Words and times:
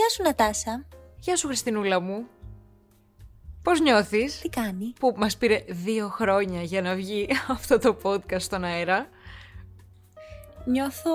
Γεια 0.00 0.08
σου 0.08 0.22
Νατάσα. 0.22 0.86
Γεια 1.18 1.36
σου 1.36 1.46
Χριστινούλα 1.46 2.00
μου. 2.00 2.26
Πώς 3.62 3.80
νιώθεις; 3.80 4.40
Τι 4.40 4.48
κάνει; 4.48 4.92
που 5.00 5.14
μας 5.16 5.36
πήρε 5.36 5.64
δύο 5.68 6.08
χρόνια 6.08 6.62
για 6.62 6.82
να 6.82 6.94
βγει 6.94 7.28
αυτό 7.48 7.78
το 7.78 7.96
podcast 8.02 8.40
στον 8.40 8.64
αέρα. 8.64 9.08
Νιώθω 10.64 11.10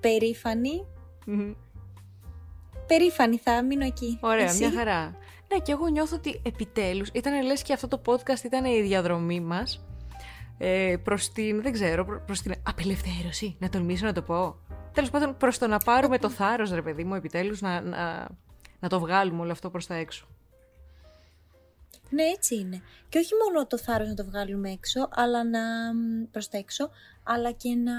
περήφανη. 0.00 0.86
Μμμ. 1.26 1.52
Περήφανη 2.86 3.38
θα 3.38 3.64
μείνω 3.64 3.84
εκεί. 3.84 4.18
Ωραία, 4.20 4.44
Εσύ; 4.44 4.58
μια 4.58 4.78
χαρά. 4.78 5.16
Ναι, 5.52 5.58
και 5.62 5.72
εγώ 5.72 5.88
νιώθω 5.88 6.16
ότι 6.16 6.40
επιτέλους 6.44 7.08
ήταν 7.12 7.42
λες 7.46 7.62
και 7.62 7.72
αυτό 7.72 7.88
το 7.88 8.00
podcast 8.06 8.44
ήταν 8.44 8.64
η 8.64 8.80
διαδρομή 8.82 9.40
μας 9.40 9.84
ε, 10.58 10.96
προς 11.02 11.32
την, 11.32 11.62
δεν 11.62 11.72
ξέρω, 11.72 12.04
προ- 12.04 12.20
προς 12.20 12.40
την 12.40 12.54
απελευθέρωση, 12.62 13.56
να 13.58 13.68
τολμήσω 13.68 14.06
να 14.06 14.12
το 14.12 14.22
πω. 14.22 14.56
Τέλος 14.92 15.10
πάντων, 15.10 15.36
προς 15.36 15.58
το 15.58 15.66
να 15.66 15.78
πάρουμε 15.78 16.18
το 16.18 16.30
θάρρος, 16.30 16.70
ρε 16.70 16.82
παιδί 16.82 17.04
μου, 17.04 17.14
επιτέλους, 17.14 17.60
να, 17.60 17.80
να, 17.80 18.28
να 18.80 18.88
το 18.88 19.00
βγάλουμε 19.00 19.40
όλο 19.42 19.52
αυτό 19.52 19.70
προς 19.70 19.86
τα 19.86 19.94
έξω. 19.94 20.26
Ναι, 22.10 22.22
έτσι 22.22 22.56
είναι. 22.56 22.82
Και 23.08 23.18
όχι 23.18 23.32
μόνο 23.44 23.66
το 23.66 23.78
θάρρος 23.78 24.08
να 24.08 24.14
το 24.14 24.24
βγάλουμε 24.24 24.70
έξω, 24.70 25.08
αλλά 25.10 25.44
να 25.44 25.60
προς 26.30 26.48
τα 26.48 26.58
έξω, 26.58 26.90
αλλά 27.22 27.50
και 27.52 27.74
να 27.74 27.92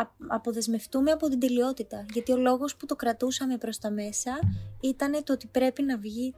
α- 0.00 0.10
αποδεσμευτούμε 0.26 1.10
από 1.10 1.28
την 1.28 1.40
τελειότητα. 1.40 2.04
Γιατί 2.12 2.32
ο 2.32 2.36
λόγος 2.36 2.76
που 2.76 2.86
το 2.86 2.96
κρατούσαμε 2.96 3.58
προς 3.58 3.78
τα 3.78 3.90
μέσα 3.90 4.38
ήταν 4.80 5.24
το 5.24 5.32
ότι 5.32 5.46
πρέπει 5.46 5.82
να 5.82 5.98
βγει 5.98 6.34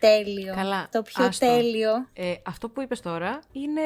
τέλειο. 0.00 0.54
Καλά, 0.54 0.88
Το 0.90 1.02
πιο 1.02 1.24
άστο. 1.24 1.46
τέλειο. 1.46 2.08
Ε, 2.12 2.34
αυτό 2.46 2.68
που 2.68 2.82
είπες 2.82 3.00
τώρα 3.00 3.38
είναι 3.52 3.80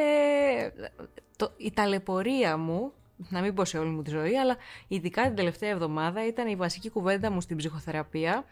το, 1.37 1.53
η 1.57 1.73
ταλαιπωρία 1.73 2.57
μου, 2.57 2.93
να 3.29 3.41
μην 3.41 3.55
πω 3.55 3.65
σε 3.65 3.79
όλη 3.79 3.91
μου 3.91 4.03
τη 4.03 4.11
ζωή, 4.11 4.37
αλλά 4.37 4.57
ειδικά 4.89 5.23
την 5.23 5.35
τελευταία 5.35 5.71
εβδομάδα 5.71 6.27
ήταν 6.27 6.49
η 6.49 6.57
βασική 6.57 6.91
κουβέντα 6.91 7.31
μου 7.31 7.41
στην 7.41 7.57
ψυχοθεραπεία, 7.57 8.45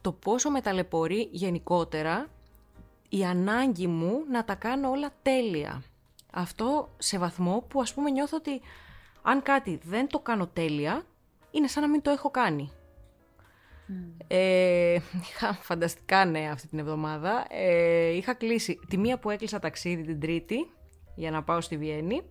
το 0.00 0.12
πόσο 0.12 0.50
με 0.50 0.60
ταλαιπωρεί 0.60 1.28
γενικότερα 1.32 2.26
η 3.08 3.24
ανάγκη 3.24 3.86
μου 3.86 4.24
να 4.30 4.44
τα 4.44 4.54
κάνω 4.54 4.90
όλα 4.90 5.10
τέλεια. 5.22 5.82
Αυτό 6.32 6.94
σε 6.98 7.18
βαθμό 7.18 7.64
που 7.68 7.80
ας 7.80 7.94
πούμε 7.94 8.10
νιώθω 8.10 8.36
ότι 8.36 8.60
αν 9.22 9.42
κάτι 9.42 9.80
δεν 9.84 10.06
το 10.08 10.18
κάνω 10.18 10.46
τέλεια, 10.46 11.02
είναι 11.50 11.66
σαν 11.66 11.82
να 11.82 11.88
μην 11.88 12.02
το 12.02 12.10
έχω 12.10 12.30
κάνει. 12.30 12.72
Ε, 14.26 14.98
είχα 15.30 15.52
φανταστικά 15.68 16.24
νέα 16.24 16.52
αυτή 16.52 16.68
την 16.68 16.78
εβδομάδα. 16.78 17.46
Ε, 17.48 18.08
είχα 18.08 18.34
κλείσει 18.34 18.78
τη 18.88 18.98
μία 18.98 19.18
που 19.18 19.30
έκλεισα 19.30 19.58
ταξίδι 19.58 20.02
την 20.02 20.20
Τρίτη 20.20 20.70
για 21.14 21.30
να 21.30 21.42
πάω 21.42 21.60
στη 21.60 21.76
Βιέννη. 21.76 22.22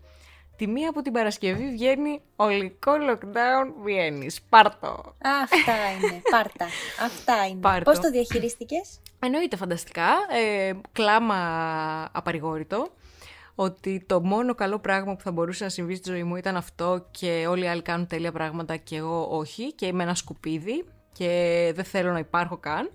Τη 0.62 0.67
μία 0.67 0.90
από 0.90 1.02
την 1.02 1.14
Παρασκευή 1.14 1.70
βγαίνει 1.70 2.22
ολικό 2.36 2.92
lockdown 3.09 3.73
Βιέννης. 3.84 4.42
Πάρτο. 4.50 4.88
Α, 4.88 5.30
Αυτά 5.44 5.73
είναι. 5.92 6.22
Πάρτα. 6.31 6.66
Αυτά 7.06 7.48
είναι. 7.48 7.59
Πάρτο. 7.59 7.92
Πώς 7.92 8.00
το 8.00 8.09
διαχειρίστηκες; 8.09 9.00
Εννοείται 9.20 9.56
φανταστικά. 9.56 10.08
Ε, 10.30 10.72
κλάμα 10.92 11.38
απαρηγόρητο. 12.12 12.88
Ότι 13.56 14.04
το 14.08 14.22
μόνο 14.22 14.56
καλό 14.56 14.80
πράγμα 14.80 15.16
που 15.16 15.22
θα 15.22 15.32
μπορούσε 15.32 15.64
να 15.64 15.70
συμβεί 15.70 15.95
στη 15.95 16.09
ζωή 16.09 16.23
μου 16.23 16.36
ήταν 16.36 16.56
αυτό 16.56 17.08
και 17.12 17.45
όλοι 17.50 17.64
οι 17.64 17.67
άλλοι 17.67 17.82
κάνουν 17.82 18.08
τέλεια 18.08 18.32
πράγματα 18.32 18.76
και 18.76 18.95
εγώ 18.95 19.28
όχι 19.32 19.73
και 19.73 19.86
είμαι 19.86 20.04
ένα 20.04 20.16
σκουπίδι 20.16 20.86
και 21.12 21.72
δεν 21.76 21.86
θέλω 21.86 22.12
να 22.12 22.20
υπάρχω 22.20 22.58
καν. 22.58 22.92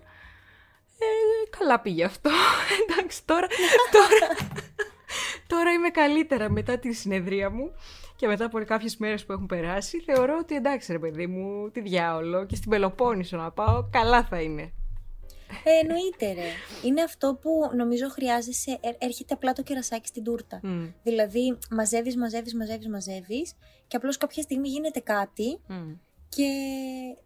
Ε, 0.99 1.57
καλά 1.57 1.79
πήγε 1.79 2.03
αυτό. 2.03 2.29
Εντάξει, 2.81 3.25
τώρα, 3.25 3.47
τώρα, 3.91 4.27
τώρα 5.47 5.71
είμαι 5.71 5.89
καλύτερα 5.89 6.49
μετά 6.49 6.79
τη 6.79 6.93
συνεδρία 6.93 7.49
μου 7.49 7.71
και 8.15 8.27
μετά 8.27 8.45
από 8.45 8.63
κάποιες 8.63 8.97
μέρες 8.97 9.25
που 9.25 9.31
έχουν 9.31 9.45
περάσει 9.45 9.99
θεωρώ 10.01 10.37
ότι 10.41 10.55
εντάξει 10.55 10.91
ρε 10.91 10.99
παιδί 10.99 11.27
μου, 11.27 11.69
τι 11.71 11.81
διάολο 11.81 12.45
και 12.45 12.55
στην 12.55 12.69
Πελοπόννησο 12.69 13.37
να 13.37 13.51
πάω, 13.51 13.87
καλά 13.91 14.23
θα 14.23 14.41
είναι. 14.41 14.71
Ε, 15.63 15.69
εννοείται 15.87 16.41
ρε. 16.41 16.49
Είναι 16.87 17.01
αυτό 17.01 17.39
που 17.41 17.49
νομίζω 17.75 18.09
χρειάζεσαι, 18.09 18.77
ε, 18.81 18.89
έρχεται 19.05 19.33
απλά 19.33 19.53
το 19.53 19.63
κερασάκι 19.63 20.07
στην 20.07 20.23
τούρτα. 20.23 20.59
Μμ, 20.63 20.85
Δηλαδή 21.03 21.57
μαζεύεις, 21.69 22.17
μαζεύεις, 22.17 22.55
μαζεύεις, 22.55 22.87
μαζεύεις 22.87 23.53
και 23.87 23.95
απλώς 23.95 24.17
κάποια 24.17 24.43
στιγμή 24.43 24.67
γίνεται 24.67 24.99
κάτι 24.99 25.59
μμ. 25.67 25.91
και 26.29 26.49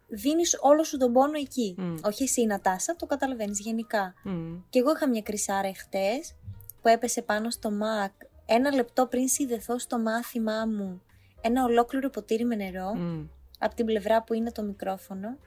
δίνεις 0.08 0.58
όλο 0.60 0.84
σου 0.84 0.96
τον 0.96 1.12
πόνο 1.12 1.38
εκεί. 1.38 1.74
Μμ. 1.78 1.94
Όχι 2.04 2.22
εσύ 2.22 2.40
η 2.40 2.46
Νατάσα, 2.46 2.96
το 2.96 3.06
καταλαβαίνεις 3.06 3.60
γενικά. 3.60 4.14
Μμ. 4.24 4.54
Και 4.70 4.78
εγώ 4.78 4.90
είχα 4.94 5.08
μια 5.08 5.22
κρυσάρα 5.22 5.68
εχθές 5.68 6.34
που 6.82 6.88
έπεσε 6.88 7.22
πάνω 7.22 7.50
στο 7.50 7.70
Mac 7.70 8.26
ένα 8.46 8.74
λεπτό 8.74 9.06
πριν 9.06 9.28
συνδεθώ 9.28 9.78
στο 9.78 9.98
μάθημά 9.98 10.66
μου 10.66 11.02
ένα 11.40 11.64
ολόκληρο 11.64 12.10
ποτήρι 12.10 12.44
με 12.44 12.54
νερό 12.54 12.94
Μμ. 12.94 13.26
από 13.58 13.74
την 13.74 13.86
πλευρά 13.86 14.22
που 14.22 14.34
είναι 14.34 14.52
το 14.52 14.62
μικρόφωνο 14.62 15.38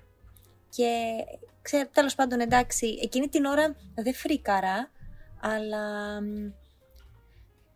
και 0.69 1.13
ξέρω, 1.61 1.89
τέλος 1.91 2.15
πάντων 2.15 2.39
εντάξει, 2.39 2.99
εκείνη 3.01 3.27
την 3.27 3.45
ώρα 3.45 3.75
δεν 3.95 4.13
φρίκαρα, 4.13 4.91
αλλά 5.41 6.21
μ, 6.21 6.51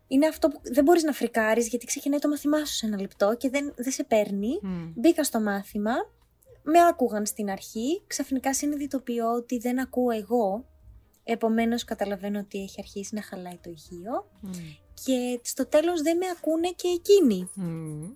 είναι 0.06 0.26
αυτό 0.26 0.48
που 0.48 0.60
δεν 0.62 0.84
μπορείς 0.84 1.02
να 1.02 1.12
φρικάρεις 1.12 1.68
γιατί 1.68 1.86
ξεκινάει 1.86 2.18
το 2.18 2.28
μάθημά 2.28 2.64
σου 2.64 2.74
σε 2.74 2.86
ένα 2.86 3.00
λεπτό 3.00 3.36
και 3.36 3.50
δεν, 3.50 3.72
δεν 3.76 3.92
σε 3.92 4.04
παίρνει. 4.04 4.58
Μμ. 4.62 4.92
Μπήκα 4.94 5.24
στο 5.24 5.40
μάθημα, 5.40 5.92
με 6.62 6.80
άκουγαν 6.88 7.26
στην 7.26 7.50
αρχή, 7.50 8.02
ξαφνικά 8.06 8.54
συνειδητοποιώ 8.54 9.32
ότι 9.32 9.58
δεν 9.58 9.80
ακούω 9.80 10.10
εγώ, 10.10 10.64
επομένως 11.32 11.84
καταλαβαίνω 11.84 12.38
ότι 12.38 12.62
έχει 12.62 12.76
αρχίσει 12.78 13.14
να 13.14 13.22
χαλάει 13.22 13.58
το 13.62 13.70
ηχείο 13.70 14.30
Μμ. 14.40 14.50
και 15.04 15.40
στο 15.42 15.66
τέλος 15.66 16.02
δεν 16.02 16.16
με 16.16 16.26
ακούνε 16.36 16.68
και 16.68 16.88
εκείνοι. 16.88 17.50
Μμ. 17.54 18.10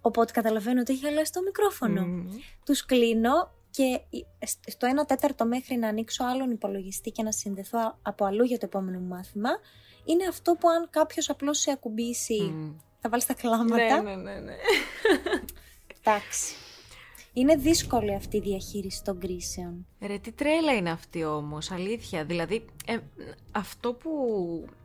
Οπότε 0.00 0.32
καταλαβαίνω 0.32 0.80
ότι 0.80 0.92
έχει 0.92 1.06
αλλάξει 1.06 1.32
το 1.32 1.42
μικρόφωνο. 1.42 2.02
Μμ. 2.06 2.28
Τους 2.64 2.84
κλείνω 2.84 3.50
και 3.70 4.00
στο 4.66 4.88
1 5.02 5.06
τέταρτο 5.06 5.46
μέχρι 5.46 5.76
να 5.76 5.88
ανοίξω 5.88 6.24
άλλον 6.24 6.50
υπολογιστή 6.50 7.10
και 7.10 7.22
να 7.22 7.32
συνδεθώ 7.32 7.98
από 8.02 8.24
αλλού 8.24 8.44
για 8.44 8.58
το 8.58 8.66
επόμενο 8.66 8.98
μου 8.98 9.06
μάθημα, 9.06 9.50
είναι 10.04 10.26
αυτό 10.26 10.52
που 10.52 10.68
αν 10.68 10.88
κάποιος 10.90 11.30
απλώς 11.30 11.58
σε 11.58 11.70
ακουμπήσει, 11.70 12.42
Μμ. 12.42 12.72
θα 13.00 13.08
βάλεις 13.08 13.26
τα 13.26 13.34
κλάματα. 13.34 14.02
Ναι, 14.02 14.14
ναι, 14.14 14.16
ναι, 14.16 14.40
ναι. 14.40 14.56
Εντάξει. 16.00 16.54
Είναι 17.38 17.54
δύσκολη 17.56 18.14
αυτή 18.14 18.36
η 18.36 18.40
διαχείριση 18.40 19.04
των 19.04 19.18
κρίσεων. 19.18 19.86
Ρε, 20.00 20.18
τι 20.18 20.32
τρέλα 20.32 20.74
είναι 20.74 20.90
αυτή 20.90 21.24
όμως, 21.24 21.70
αλήθεια. 21.70 22.24
Δηλαδή, 22.24 22.64
ε, 22.86 22.98
αυτό 23.52 23.92
που 23.92 24.10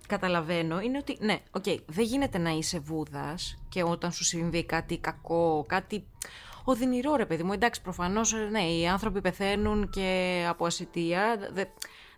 καταλαβαίνω 0.07 0.79
είναι 0.79 0.97
ότι, 0.97 1.17
ναι, 1.19 1.39
οκ, 1.51 1.63
δεν 1.85 2.05
γίνεται 2.05 2.37
να 2.37 2.49
είσαι 2.49 2.79
βούδας 2.79 3.57
και 3.69 3.83
όταν 3.83 4.11
σου 4.11 4.23
συμβεί 4.23 4.63
κάτι 4.65 4.97
κακό, 4.97 5.65
κάτι 5.67 6.05
οδυνηρό, 6.63 7.15
ρε 7.15 7.25
παιδί 7.25 7.43
μου. 7.43 7.53
Εντάξει, 7.53 7.81
προφανώς, 7.81 8.33
ε, 8.33 8.47
ναι, 8.51 8.63
οι 8.71 8.87
άνθρωποι 8.87 9.21
πεθαίνουν 9.21 9.89
και 9.89 10.45
από 10.49 10.65
ασιτία. 10.65 11.49
Δε- 11.53 11.65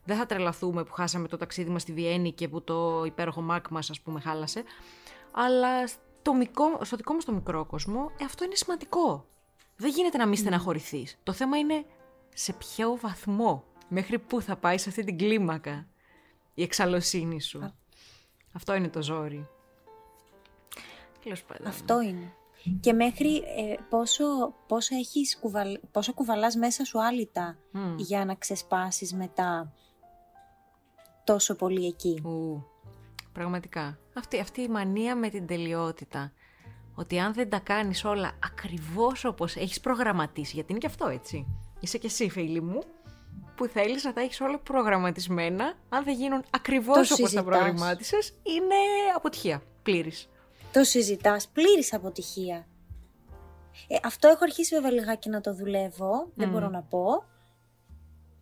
δεν 0.04 0.18
θα 0.18 0.26
τρελαθούμε 0.26 0.84
που 0.84 0.94
χάσαμε 0.94 1.28
το 1.28 1.38
ταξίδι 1.38 1.70
μας 1.70 1.82
στη 1.82 1.92
Βιέννη 1.94 2.32
και 2.32 2.48
που 2.48 2.64
το 2.64 3.04
υπέροχο 3.06 3.42
Mac 3.42 3.68
μας, 3.70 3.90
ας 3.90 4.02
πούμε, 4.02 4.20
χάλασε. 4.20 4.64
Αλλά 5.32 5.88
στο, 5.88 6.34
μικρό, 6.34 6.80
στο 6.82 6.96
δικό 6.96 7.14
μας 7.14 7.26
το 7.26 7.32
μικρό 7.32 7.66
κόσμο, 7.66 8.12
ε, 8.18 8.24
αυτό 8.24 8.44
είναι 8.44 8.56
σημαντικό. 8.56 9.26
Δεν 9.78 9.90
γίνεται 9.90 10.18
να 10.18 10.26
μην 10.26 10.38
στεναχωρηθείς. 10.38 11.20
Το 11.24 11.34
θέμα 11.34 11.58
είναι 11.58 11.86
σε 12.34 12.54
ποιο 12.54 12.98
βαθμό, 13.02 13.64
μέχρι 13.88 14.20
πού 14.20 14.42
θα 14.42 14.56
πάει 14.56 14.78
σε 14.78 14.90
αυτή 14.90 15.04
την 15.04 15.18
κλίμακα 15.18 15.88
η 16.54 16.64
εξαλωσύνη 16.64 17.42
σου. 17.42 17.74
Αυτό 18.54 18.76
είναι 18.76 18.90
το 18.90 19.02
ζόρι. 19.02 19.48
Τέλος 21.24 21.44
πάντων. 21.44 21.68
Αυτό 21.68 22.02
είναι. 22.02 22.34
Και 22.80 22.94
μέχρι 22.94 23.36
ε, 23.36 23.76
πόσο, 23.90 24.54
πόσο, 24.68 24.96
έχεις 24.96 25.38
κουβαλ, 25.40 25.80
πόσο 25.92 26.14
κουβαλάς 26.14 26.56
μέσα 26.56 26.84
σου 26.86 27.04
άλυτα 27.04 27.58
Μμ. 27.72 27.96
για 27.98 28.26
να 28.26 28.36
ξεσπάσεις 28.36 29.14
μετά 29.14 29.74
τόσο 31.24 31.56
πολύ 31.56 31.86
εκεί; 31.86 32.22
Ου, 32.26 32.64
πραγματικά. 33.32 34.00
Αυτή, 34.14 34.40
αυτή 34.40 34.62
η 34.62 34.68
μανία 34.68 35.16
με 35.16 35.30
την 35.30 35.48
τελειότητα. 35.48 36.32
Ότι 36.96 37.20
αν 37.20 37.34
δεν 37.34 37.50
τα 37.50 37.60
κάνεις 37.60 38.04
όλα 38.06 38.32
ακριβώς 38.44 39.26
όπως 39.26 39.56
έχεις 39.56 39.80
προγραμματίσει, 39.80 40.52
γιατί 40.54 40.72
είναι 40.72 40.80
και 40.80 40.88
αυτό 40.88 41.08
έτσι. 41.08 41.48
Είσαι 41.80 41.98
και 41.98 42.08
εσύ 42.08 42.30
φίλη 42.30 42.62
μου, 42.62 42.80
που 43.56 43.66
θέλεις 43.68 44.04
να 44.04 44.14
τα 44.14 44.22
έχεις 44.22 44.42
όλα 44.42 44.60
προγραμματισμένα, 44.60 45.74
αν 45.90 46.04
δεν 46.04 46.14
γίνουν 46.14 46.44
ακριβώς 46.50 46.94
Το 46.96 47.00
όπως 47.00 47.08
τα 47.10 47.16
συζητάς. 47.16 47.44
προγραμμάτισες, 47.44 48.30
είναι 48.44 48.76
αποτυχία 49.16 49.62
πλήρης. 49.84 50.30
Το 50.72 50.84
συζητάς 50.84 51.48
πλήρης 51.48 51.94
αποτυχία. 51.94 52.68
Ε, 53.88 53.96
αυτό 54.04 54.28
έχω 54.28 54.40
αρχίσει 54.44 54.76
βέβαια 54.76 54.92
λιγάκι 54.92 55.30
να 55.30 55.42
το 55.42 55.54
δουλεύω, 55.54 56.32
δεν 56.36 56.48
Μμ. 56.48 56.52
μπορώ 56.52 56.70
να 56.70 56.82
πω. 56.82 57.24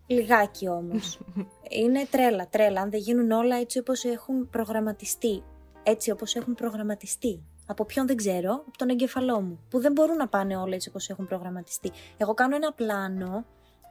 Λιγάκι 0.07 0.67
όμως. 0.67 1.19
είναι 1.81 2.05
τρέλα, 2.11 2.47
τρέλα. 2.47 2.81
Αν 2.81 2.89
δεν 2.89 2.99
γίνουν 2.99 3.31
όλα 3.31 3.55
έτσι 3.55 3.79
όπως 3.79 4.03
έχουν 4.03 4.49
προγραμματιστεί. 4.49 5.43
Έτσι 5.83 6.11
όπως 6.11 6.35
έχουν 6.35 6.55
προγραμματιστεί. 6.55 7.43
Από 7.73 7.85
ποιον 7.85 8.07
δεν 8.07 8.15
ξέρω, 8.15 8.53
από 8.67 8.77
τον 8.77 8.89
εγκεφαλό 8.89 9.41
μου. 9.41 9.59
Που 9.69 9.79
δεν 9.79 9.91
μπορούν 9.91 10.15
να 10.15 10.27
πάνε 10.27 10.57
όλα 10.57 10.75
έτσι 10.75 10.89
όπως 10.89 11.09
έχουν 11.09 11.27
προγραμματιστεί. 11.27 11.91
Εγώ 12.17 12.33
κάνω 12.33 12.55
ένα 12.55 12.73
πλάνο 12.73 13.45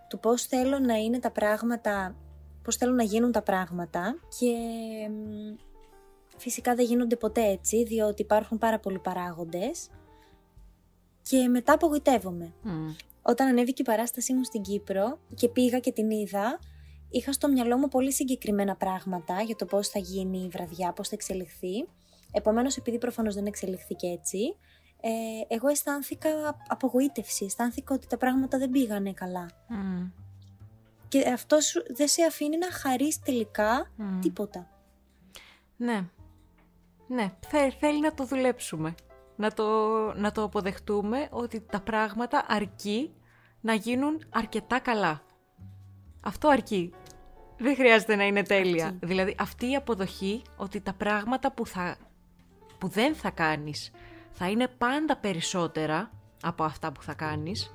του 0.09 0.19
πώς 0.19 0.43
θέλω 0.43 0.79
να 0.79 0.95
είναι 0.95 1.19
τα 1.19 1.31
πράγματα, 1.31 2.17
πώς 2.63 2.77
θέλω 2.77 2.93
να 2.93 3.03
γίνουν 3.03 3.33
τα 3.33 3.43
πράγματα 3.43 4.19
και 4.39 4.55
μ, 5.09 5.57
φυσικά 6.37 6.75
δεν 6.75 6.85
γίνονται 6.85 7.17
ποτέ 7.17 7.47
έτσι, 7.47 7.85
διότι 7.85 8.23
υπάρχουν 8.23 8.59
πάρα 8.59 8.79
πολλοί 8.79 8.99
παράγοντες 8.99 9.89
και 11.23 11.49
μετά 11.49 11.73
απογοητεύομαι. 11.73 12.53
Μμ. 12.63 12.91
όταν 13.23 13.47
ανέβηκε 13.47 13.83
η 13.83 13.85
παράστασή 13.85 14.35
μου 14.35 14.45
στην 14.45 14.63
Κύπρο 14.63 15.19
και 15.35 15.49
πήγα 15.49 15.79
και 15.79 15.93
την 15.93 16.11
είδα, 16.11 16.59
είχα 17.11 17.33
στο 17.33 17.49
μυαλό 17.49 17.79
μου 17.79 17.89
πολύ 17.89 18.13
συγκεκριμένα 18.13 18.77
πράγματα 18.77 19.41
για 19.43 19.57
το 19.57 19.65
πώς 19.65 19.89
θα 19.89 19.99
γίνει 19.99 20.39
η 20.39 20.49
βραδιά, 20.49 20.93
πώς 20.93 21.09
θα 21.09 21.15
εξελιχθεί. 21.15 21.89
Επομένως, 22.33 22.77
επειδή 22.77 22.99
προφανώς 22.99 23.35
δεν 23.35 23.47
εξελιχθήκε 23.47 24.07
έτσι, 24.07 24.57
ε, 25.01 25.55
εγώ 25.55 25.69
αισθάνθηκα 25.69 26.29
απογοήτευση, 26.69 27.45
αισθάνθηκα 27.45 27.95
ότι 27.95 28.07
τα 28.07 28.17
πράγματα 28.17 28.59
δεν 28.59 28.71
πήγανε 28.71 29.13
καλά. 29.13 29.51
Και 31.09 31.29
αυτό 31.29 31.61
σου 31.61 31.83
δεν 31.95 32.09
σε 32.09 32.23
αφήνει 32.23 32.59
να 32.59 32.73
χαρείς 32.73 33.21
τελικά 33.21 33.93
τίποτα. 34.21 34.71
Ναι. 35.77 36.09
Ναι, 37.07 37.33
θέλει 37.79 38.01
να 38.01 38.15
το 38.15 38.25
δουλέψουμε. 38.25 38.95
Να 39.37 39.53
το, 39.53 39.65
να 40.15 40.33
το 40.33 40.43
αποδεχτούμε 40.43 41.29
ότι 41.31 41.61
τα 41.61 41.81
πράγματα 41.81 42.45
αρκεί 42.49 43.15
να 43.61 43.75
γίνουν 43.75 44.25
αρκετά 44.31 44.79
καλά. 44.79 45.23
Αυτό 46.23 46.49
αρκεί. 46.49 46.93
Δεν 47.59 47.75
χρειάζεται 47.75 48.17
να 48.17 48.25
είναι 48.25 48.43
τέλεια. 48.43 48.99
Δηλαδή 49.03 49.35
αυτή 49.39 49.71
η 49.71 49.77
αποδοχή 49.77 50.43
ότι 50.57 50.81
τα 50.81 50.93
πράγματα 50.93 51.53
που, 51.53 51.67
θα, 51.67 51.97
που 52.83 52.89
δεν 52.89 53.15
θα 53.15 53.31
κάνεις 53.31 53.91
θα 54.31 54.51
είναι 54.51 54.69
πάντα 54.69 55.17
περισσότερα 55.17 56.11
από 56.43 56.65
αυτά 56.65 56.93
που 56.93 57.03
θα 57.03 57.15
κάνεις 57.15 57.75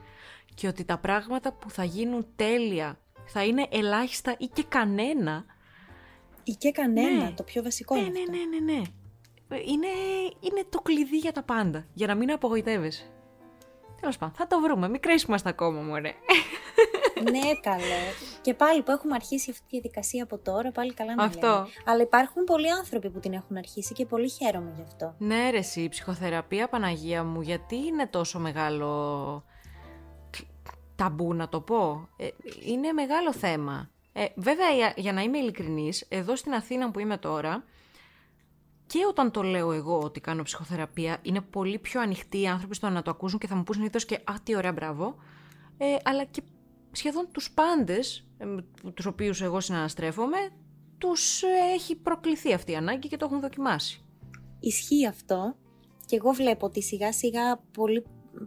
και 0.55 0.67
ότι 0.67 0.85
τα 0.85 0.97
πράγματα 0.97 1.53
που 1.53 1.69
θα 1.69 1.83
γίνουν 1.83 2.27
τέλεια 2.35 2.99
θα 3.25 3.45
είναι 3.45 3.67
ελάχιστα 3.71 4.35
ή 4.37 4.45
και 4.45 4.63
κανένα. 4.63 5.45
Ή 6.43 6.51
και 6.51 6.71
κανένα, 6.71 7.23
ναι. 7.23 7.31
το 7.31 7.43
πιο 7.43 7.63
βασικό 7.63 7.95
ναι, 7.95 8.01
είναι 8.01 8.09
ναι, 8.09 8.19
αυτό. 8.19 8.31
Ναι, 8.31 8.73
ναι, 8.73 8.79
ναι, 9.47 9.57
Είναι, 9.57 9.87
είναι 10.39 10.63
το 10.69 10.79
κλειδί 10.79 11.17
για 11.17 11.31
τα 11.31 11.43
πάντα, 11.43 11.85
για 11.93 12.07
να 12.07 12.15
μην 12.15 12.31
απογοητεύεσαι. 12.31 13.11
Τέλος 13.99 14.17
πάντων, 14.17 14.35
θα 14.35 14.47
το 14.47 14.59
βρούμε. 14.59 14.89
Μικρέ 14.89 15.13
είμαστε 15.27 15.49
ακόμα, 15.49 15.81
μωρέ. 15.81 16.13
ναι, 17.31 17.59
καλέ. 17.61 18.03
Και 18.41 18.53
πάλι 18.53 18.81
που 18.81 18.91
έχουμε 18.91 19.15
αρχίσει 19.15 19.49
αυτή 19.51 19.63
τη 19.63 19.69
διαδικασία 19.69 20.23
από 20.23 20.37
τώρα, 20.37 20.71
πάλι 20.71 20.93
καλά 20.93 21.15
να 21.15 21.23
Αυτό. 21.23 21.47
Λέμε. 21.47 21.67
Αλλά 21.85 22.01
υπάρχουν 22.01 22.43
πολλοί 22.43 22.71
άνθρωποι 22.71 23.09
που 23.09 23.19
την 23.19 23.33
έχουν 23.33 23.57
αρχίσει 23.57 23.93
και 23.93 24.05
πολύ 24.05 24.29
χαίρομαι 24.29 24.71
γι' 24.75 24.81
αυτό. 24.81 25.15
Ναι, 25.17 25.49
ρε, 25.49 25.59
η 25.81 25.89
ψυχοθεραπεία, 25.89 26.67
Παναγία 26.67 27.23
μου, 27.23 27.41
γιατί 27.41 27.75
είναι 27.75 28.07
τόσο 28.07 28.39
μεγάλο 28.39 29.43
ταμπού 30.95 31.33
να 31.33 31.49
το 31.49 31.61
πω; 31.61 32.09
Ε, 32.17 32.27
είναι 32.65 32.91
μεγάλο 32.91 33.33
θέμα. 33.33 33.89
Ε, 34.13 34.25
βέβαια, 34.35 34.69
για, 34.69 34.93
για 34.95 35.13
να 35.13 35.21
είμαι 35.21 35.37
ειλικρινής, 35.37 36.05
εδώ 36.09 36.35
στην 36.35 36.53
Αθήνα 36.53 36.91
που 36.91 36.99
είμαι 36.99 37.17
τώρα, 37.17 37.63
και 38.87 38.99
όταν 39.09 39.31
το 39.31 39.41
λέω 39.41 39.71
εγώ 39.71 39.99
ότι 39.99 40.19
κάνω 40.19 40.43
ψυχοθεραπεία, 40.43 41.17
είναι 41.21 41.41
πολύ 41.41 41.79
πιο 41.79 42.01
ανοιχτοί 42.01 42.41
οι 42.41 42.47
άνθρωποι 42.47 42.75
στο 42.75 42.89
να 42.89 43.01
το 43.01 43.11
ακούσουν 43.11 43.39
και 43.39 43.47
θα 43.47 43.55
μου 43.55 43.63
πούν 43.63 43.75
συνήθως 43.75 44.05
και 44.05 44.15
«Α, 44.15 44.33
τι 44.43 44.55
ωραία, 44.55 44.73
μπράβο», 44.73 45.15
ε, 45.77 45.95
αλλά 46.03 46.23
και 46.23 46.41
σχεδόν 46.91 47.27
τους 47.31 47.51
πάντες, 47.51 48.27
ε, 48.37 48.45
τους 48.93 49.05
οποίους 49.05 49.41
εγώ 49.41 49.59
συναναστρέφομαι, 49.59 50.37
τους 50.97 51.43
ε, 51.43 51.47
έχει 51.73 51.95
προκληθεί 51.95 52.53
αυτή 52.53 52.71
η 52.71 52.75
ανάγκη 52.75 53.07
και 53.07 53.17
το 53.17 53.25
έχουν 53.25 53.39
δοκιμάσει. 53.39 54.05
Ισχύει 54.59 55.07
αυτό 55.07 55.55
και 56.05 56.15
εγώ 56.15 56.31
βλέπω 56.31 56.65
ότι 56.65 56.81
σιγά 56.81 57.13
σιγά 57.13 57.57
πολύ 57.57 58.05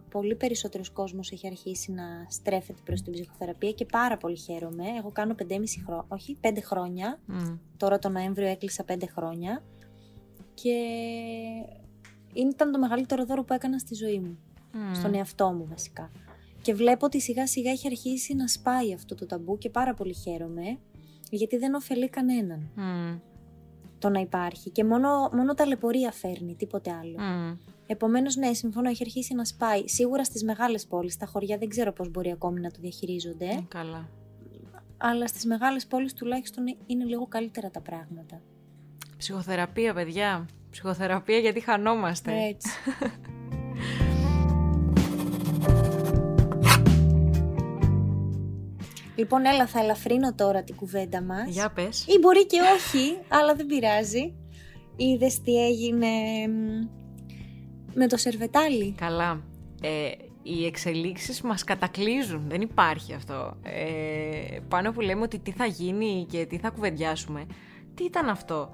πολύ 0.09 0.35
περισσότερος 0.35 0.89
κόσμος 0.89 1.31
έχει 1.31 1.47
αρχίσει 1.47 1.91
να 1.91 2.03
στρέφεται 2.29 2.81
προς 2.85 3.01
την 3.01 3.13
ψυχοθεραπεία 3.13 3.71
και 3.71 3.85
πάρα 3.85 4.17
πολύ 4.17 4.37
χαίρομαι. 4.37 4.83
Εγώ 4.97 5.11
κάνω 5.11 5.35
5,5 5.37 5.45
χρόνια, 5.85 6.05
όχι 6.07 6.37
5 6.41 6.57
χρόνια, 6.63 7.19
τώρα 7.77 7.99
το 7.99 8.09
Νοέμβριο 8.09 8.47
έκλεισα 8.47 8.85
5 8.87 8.93
χρόνια 9.13 9.63
και 10.53 10.75
ήταν 12.33 12.71
το 12.71 12.79
μεγαλύτερο 12.79 13.25
δώρο 13.25 13.43
που 13.43 13.53
έκανα 13.53 13.77
στη 13.77 13.95
ζωή 13.95 14.19
μου, 14.19 14.37
στον 14.93 15.13
εαυτό 15.13 15.51
μου 15.51 15.65
βασικά. 15.69 16.11
Και 16.61 16.73
βλέπω 16.73 17.05
ότι 17.05 17.21
σιγά 17.21 17.47
σιγά 17.47 17.71
έχει 17.71 17.87
αρχίσει 17.87 18.35
να 18.35 18.47
σπάει 18.47 18.93
αυτό 18.93 19.15
το 19.15 19.25
ταμπού 19.25 19.57
και 19.57 19.69
πάρα 19.69 19.93
πολύ 19.93 20.13
χαίρομαι 20.13 20.77
γιατί 21.29 21.57
δεν 21.57 21.73
ωφελεί 21.73 22.09
κανέναν 22.09 22.69
το 23.99 24.09
να 24.09 24.19
υπάρχει 24.19 24.69
και 24.69 24.83
μόνο, 24.83 25.29
μόνο 25.33 25.53
ταλαιπωρία 25.53 26.11
φέρνει, 26.11 26.55
τίποτε 26.55 26.91
άλλο. 26.91 27.17
Επομένως, 27.85 28.35
ναι, 28.35 28.53
συμφωνώ, 28.53 28.89
έχει 28.89 29.03
αρχίσει 29.03 29.33
να 29.33 29.45
σπάει. 29.45 29.87
Σίγουρα 29.87 30.23
στις 30.23 30.43
μεγάλες 30.43 30.87
πόλεις, 30.87 31.13
στα 31.13 31.25
χωριά 31.25 31.57
δεν 31.57 31.69
ξέρω 31.69 31.93
πώς 31.93 32.09
μπορεί 32.09 32.31
ακόμη 32.31 32.59
να 32.59 32.71
το 32.71 32.77
διαχειρίζονται. 32.81 33.45
Ε, 33.45 33.65
καλά. 33.67 34.09
Αλλά 34.97 35.27
στις 35.27 35.45
μεγάλες 35.45 35.87
πόλεις 35.87 36.13
τουλάχιστον 36.13 36.63
είναι 36.85 37.03
λίγο 37.03 37.27
καλύτερα 37.27 37.69
τα 37.69 37.81
πράγματα. 37.81 38.41
Ψυχοθεραπεία, 39.21 39.93
παιδιά. 39.93 40.45
Ψυχοθεραπεία 40.71 41.37
γιατί 41.37 41.59
χανόμαστε. 41.59 42.31
Έτσι. 42.49 42.69
λοιπόν, 49.15 49.45
έλα, 49.45 49.67
θα 49.67 49.79
ελαφρύνω 49.79 50.33
τώρα 50.33 50.63
την 50.63 50.75
κουβέντα 50.75 51.21
μας. 51.21 51.47
Για 51.47 51.69
πες. 51.69 52.05
Ή 52.07 52.19
μπορεί 52.19 52.45
και 52.45 52.59
όχι, 52.75 53.17
αλλά 53.27 53.55
δεν 53.55 53.65
πειράζει. 53.65 54.33
Είδες 54.95 55.41
τι 55.41 55.65
έγινε 55.65 56.07
με 57.93 58.07
το 58.07 58.17
σερβετάλι; 58.17 58.95
Καλά. 58.97 59.43
Ε, 59.81 60.11
οι 60.43 60.65
εξελίξεις 60.65 61.41
μας 61.41 61.63
κατακλείζουν. 61.63 62.43
Δεν 62.47 62.61
υπάρχει 62.61 63.13
αυτό. 63.13 63.57
Ε, 63.63 64.59
πάνω 64.67 64.91
που 64.91 65.01
λέμε 65.01 65.21
ότι 65.21 65.39
τι 65.39 65.51
θα 65.51 65.65
γίνει 65.65 66.25
και 66.29 66.45
τι 66.45 66.57
θα 66.57 66.69
κουβεντιάσουμε. 66.69 67.45
Τι 67.95 68.03
ήταν 68.03 68.29
αυτό; 68.29 68.69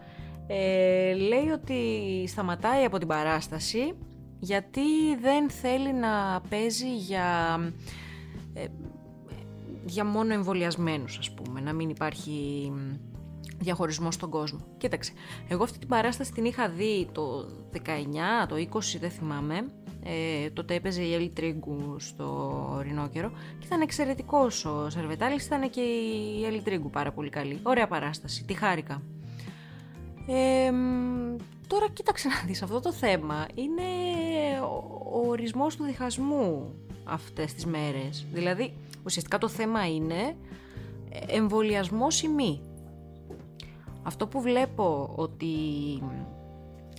Ε, 0.47 1.13
λέει 1.13 1.47
ότι 1.53 1.73
σταματάει 2.27 2.83
από 2.83 2.97
την 2.97 3.07
παράσταση 3.07 3.93
γιατί 4.39 5.15
δεν 5.21 5.49
θέλει 5.49 5.93
να 5.93 6.41
παίζει 6.49 6.95
για, 6.95 7.57
ε, 8.53 8.65
για 9.85 10.05
μόνο 10.05 10.33
εμβολιασμένους 10.33 11.17
ας 11.17 11.31
πούμε. 11.33 11.61
Να 11.61 11.73
μην 11.73 11.89
υπάρχει 11.89 12.71
διαχωρισμός 13.57 14.13
στον 14.13 14.29
κόσμο. 14.29 14.59
Κοίταξε, 14.77 15.11
εγώ 15.47 15.63
αυτή 15.63 15.79
την 15.79 15.87
παράσταση 15.87 16.31
την 16.31 16.45
είχα 16.45 16.69
δει 16.69 17.07
το 17.11 17.45
19, 17.71 18.47
το 18.47 18.55
20 18.55 18.99
δεν 18.99 19.09
θυμάμαι. 19.09 19.65
Ε, 20.03 20.49
τότε 20.49 20.73
έπαιζε 20.73 21.01
η 21.01 21.13
Έλλη 21.13 21.29
Τρίγκου 21.29 21.95
στο 21.99 22.79
Ρινόκερο 22.81 23.31
και 23.59 23.65
ήταν 23.65 23.81
εξαιρετικός 23.81 24.65
ο 24.65 24.89
Σερβετάλης, 24.89 25.45
ήταν 25.45 25.69
και 25.69 25.81
η 25.81 26.45
Έλλη 26.45 26.61
Τρίγκου 26.61 26.89
πάρα 26.89 27.11
πολύ 27.11 27.29
καλή. 27.29 27.59
Ωραία 27.63 27.87
παράσταση, 27.87 28.45
τη 28.45 28.53
χάρηκα. 28.53 29.01
Ε, 30.27 30.71
τώρα 31.67 31.87
κοίταξε 31.93 32.27
να 32.27 32.43
δεις, 32.45 32.61
αυτό 32.61 32.79
το 32.79 32.93
θέμα 32.93 33.45
είναι 33.53 33.83
ο 35.11 35.27
ορισμός 35.27 35.75
του 35.75 35.83
διχασμού 35.83 36.73
αυτές 37.03 37.53
τις 37.53 37.65
μέρες. 37.65 38.25
Δηλαδή, 38.33 38.73
ουσιαστικά 39.03 39.37
το 39.37 39.47
θέμα 39.47 39.87
είναι 39.87 40.35
εμβολιασμός 41.27 42.21
ή 42.21 42.27
μη. 42.27 42.61
Αυτό 44.03 44.27
που 44.27 44.41
βλέπω 44.41 45.13
ότι 45.15 45.47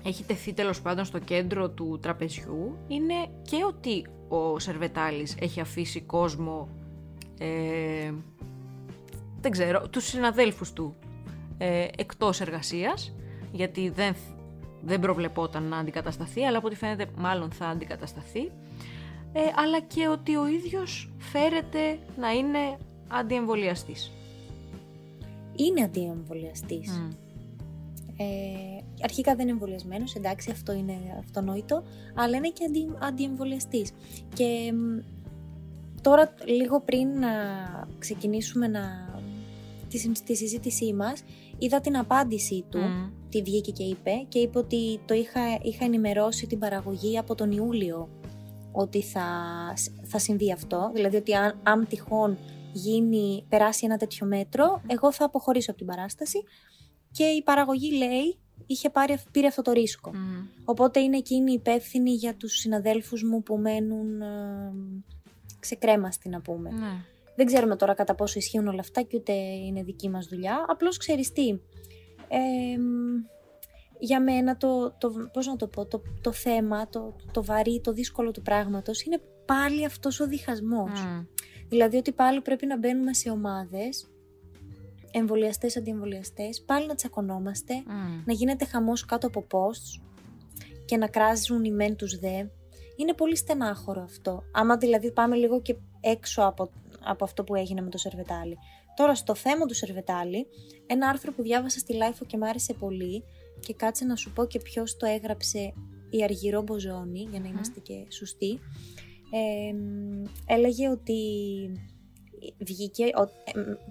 έχει 0.04 0.24
τεθεί 0.24 0.52
τέλος 0.52 0.80
πάντων 0.80 1.04
στο 1.04 1.18
κέντρο 1.18 1.70
του 1.70 1.98
τραπεζιού 2.02 2.76
είναι 2.88 3.14
και 3.42 3.64
ότι 3.66 4.06
ο 4.28 4.58
Σερβετάλης 4.58 5.36
έχει 5.40 5.60
αφήσει 5.60 6.00
κόσμο, 6.00 6.68
ε, 7.38 8.12
δεν 9.40 9.50
ξέρω, 9.50 9.88
τους 9.88 10.04
συναδέλφους 10.04 10.72
του 10.72 10.94
ε, 11.58 11.86
εκτός 11.96 12.40
εργασίας, 12.40 13.14
γιατί 13.52 13.88
δεν, 13.88 14.14
δεν 14.82 15.00
προβλεπόταν 15.00 15.62
να 15.62 15.78
αντικατασταθεί, 15.78 16.44
αλλά 16.44 16.58
από 16.58 16.66
ό,τι 16.66 16.76
φαίνεται 16.76 17.06
μάλλον 17.16 17.50
θα 17.50 17.66
αντικατασταθεί, 17.66 18.50
ε, 19.32 19.40
αλλά 19.56 19.80
και 19.80 20.08
ότι 20.08 20.36
ο 20.36 20.46
ίδιος 20.48 21.12
φέρεται 21.18 21.98
να 22.16 22.30
είναι 22.30 22.78
αντιεμβολιαστής 23.08 24.12
είναι 25.58 25.82
αντιεμβολιαστής. 25.82 27.02
Ε, 28.16 28.84
αρχικά 29.02 29.34
δεν 29.34 29.42
είναι 29.42 29.50
εμβολιασμένος, 29.50 30.14
εντάξει, 30.14 30.50
αυτό 30.50 30.72
είναι 30.72 30.96
αυτονόητο, 31.18 31.82
αλλά 32.14 32.36
είναι 32.36 32.48
και 32.48 32.64
αντι, 32.64 32.88
αντιεμβολιαστής. 32.98 33.92
Και 34.34 34.72
τώρα, 36.00 36.34
λίγο 36.44 36.80
πριν 36.80 37.08
να 37.18 37.30
ξεκινήσουμε 37.98 38.66
να, 38.66 39.14
τη, 39.88 40.12
τη 40.12 40.36
συζήτησή 40.36 40.92
μας, 40.92 41.22
είδα 41.58 41.80
την 41.80 41.96
απάντησή 41.96 42.64
του, 42.68 42.78
mm. 42.78 43.12
Τη 43.30 43.42
βγήκε 43.42 43.70
και 43.70 43.82
είπε, 43.82 44.10
και 44.28 44.38
είπε 44.38 44.58
ότι 44.58 45.00
το 45.04 45.14
είχα, 45.14 45.40
είχα 45.62 45.84
ενημερώσει 45.84 46.46
την 46.46 46.58
παραγωγή 46.58 47.18
από 47.18 47.34
τον 47.34 47.50
Ιούλιο 47.50 48.08
ότι 48.72 49.02
θα, 49.02 49.26
θα 50.02 50.18
συμβεί 50.18 50.52
αυτό, 50.52 50.90
δηλαδή 50.94 51.16
ότι 51.16 51.34
αν, 51.34 51.60
αν 51.62 51.86
τυχόν 51.86 52.38
γίνει, 52.72 53.44
περάσει 53.48 53.84
ένα 53.84 53.96
τέτοιο 53.96 54.26
μέτρο, 54.26 54.82
εγώ 54.86 55.12
θα 55.12 55.24
αποχωρήσω 55.24 55.70
από 55.70 55.78
την 55.78 55.88
παράσταση 55.88 56.42
και 57.10 57.24
η 57.24 57.42
παραγωγή 57.42 57.92
λέει 57.92 58.38
είχε 58.66 58.90
πάρει, 58.90 59.16
πήρε 59.30 59.46
αυτό 59.46 59.62
το 59.62 59.72
ρίσκο. 59.72 60.10
Οπότε 60.64 61.00
είναι 61.00 61.16
εκείνη 61.16 61.52
υπεύθυνη 61.52 62.10
για 62.10 62.34
τους 62.34 62.52
συναδέλφους 62.52 63.22
μου 63.22 63.42
που 63.42 63.56
μένουν 63.56 64.20
ε, 64.20 64.72
ξεκρέμαστοι 65.60 66.28
να 66.28 66.40
πούμε. 66.40 66.70
Ναι. 66.70 67.04
Δεν 67.36 67.46
ξέρουμε 67.46 67.76
τώρα 67.76 67.94
κατά 67.94 68.14
πόσο 68.14 68.38
ισχύουν 68.38 68.66
όλα 68.66 68.80
αυτά 68.80 69.02
και 69.02 69.16
ούτε 69.16 69.32
είναι 69.32 69.82
δική 69.82 70.08
μας 70.08 70.26
δουλειά. 70.26 70.64
Απλώς 70.68 70.96
ξέρεις 70.96 71.32
τι, 71.32 71.58
ε, 72.28 72.78
για 73.98 74.22
μένα 74.22 74.56
το, 74.56 74.90
το, 74.98 75.12
πώς 75.32 75.46
να 75.46 75.56
το, 75.56 75.66
πω, 75.66 75.86
το, 75.86 76.02
το 76.20 76.32
θέμα, 76.32 76.88
το, 76.88 77.16
το 77.32 77.44
βαρύ, 77.44 77.80
το 77.80 77.92
δύσκολο 77.92 78.30
του 78.30 78.42
πράγματος 78.42 79.02
είναι 79.02 79.20
πάλι 79.44 79.84
αυτός 79.84 80.20
ο 80.20 80.26
διχασμός. 80.26 80.90
Δηλαδή 81.68 81.96
ότι 81.96 82.12
πάλι 82.12 82.40
πρέπει 82.40 82.66
να 82.66 82.78
μπαίνουμε 82.78 83.14
σε 83.14 83.30
ομάδες, 83.30 84.10
εμβολιαστές, 85.10 85.76
αντιεμβολιαστές, 85.76 86.62
πάλι 86.62 86.86
να 86.86 86.94
τσακωνόμαστε, 86.94 87.74
να 88.24 88.32
γίνεται 88.32 88.64
χαμός 88.64 89.04
κάτω 89.04 89.26
από 89.26 89.46
posts 89.50 90.02
και 90.84 90.96
να 90.96 91.06
κράζουν 91.08 91.64
οι 91.64 91.70
μεν 91.70 91.96
τους 91.96 92.18
δε. 92.18 92.44
Είναι 92.96 93.14
πολύ 93.16 93.36
στενάχωρο 93.36 94.02
αυτό. 94.02 94.42
Άμα 94.52 94.76
δηλαδή 94.76 95.12
πάμε 95.12 95.36
λίγο 95.36 95.62
και 95.62 95.76
έξω 96.00 96.42
από, 96.42 96.70
από 97.04 97.24
αυτό 97.24 97.44
που 97.44 97.54
έγινε 97.54 97.80
με 97.80 97.90
το 97.90 97.98
Σερβετάλι. 97.98 98.58
Τώρα 98.98 99.14
στο 99.14 99.34
θέμα 99.34 99.66
του 99.66 99.74
Σερβετάλη, 99.74 100.46
ένα 100.86 101.08
άρθρο 101.08 101.32
που 101.32 101.42
διάβασα 101.42 101.78
στη 101.78 101.94
Lifo 101.94 102.24
και 102.24 102.36
μ' 102.36 102.44
άρεσε 102.44 102.74
πολύ 102.74 103.24
και 103.60 103.74
κάτσε 103.74 104.04
να 104.04 104.16
σου 104.16 104.32
πω 104.32 104.46
και 104.46 104.58
ποιος 104.58 104.96
το 104.96 105.06
έγραψε 105.06 105.72
η 106.10 106.22
Αργυρώ 106.22 106.62
Μποζόνη, 106.62 107.28
για 107.30 107.40
να 107.40 107.48
είμαστε 107.48 107.80
και 107.80 108.06
σωστοί, 108.08 108.60
ε, 109.30 109.74
έλεγε 110.46 110.88
ότι 110.88 111.20
βγήκε 112.58 113.04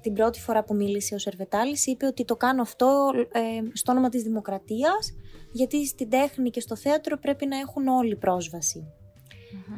την 0.01 0.13
πρώτη 0.13 0.39
φορά 0.39 0.63
που 0.63 0.75
μίλησε 0.75 1.15
ο 1.15 1.17
Σερβετάλης 1.17 1.85
είπε 1.85 2.05
ότι 2.05 2.25
το 2.25 2.35
κάνω 2.35 2.61
αυτό 2.61 3.11
ε, 3.31 3.39
στο 3.73 3.91
όνομα 3.91 4.09
της 4.09 4.23
δημοκρατίας 4.23 5.13
γιατί 5.51 5.87
στην 5.87 6.09
τέχνη 6.09 6.49
και 6.49 6.59
στο 6.59 6.75
θέατρο 6.75 7.17
πρέπει 7.17 7.45
να 7.45 7.57
έχουν 7.57 7.87
όλοι 7.87 8.15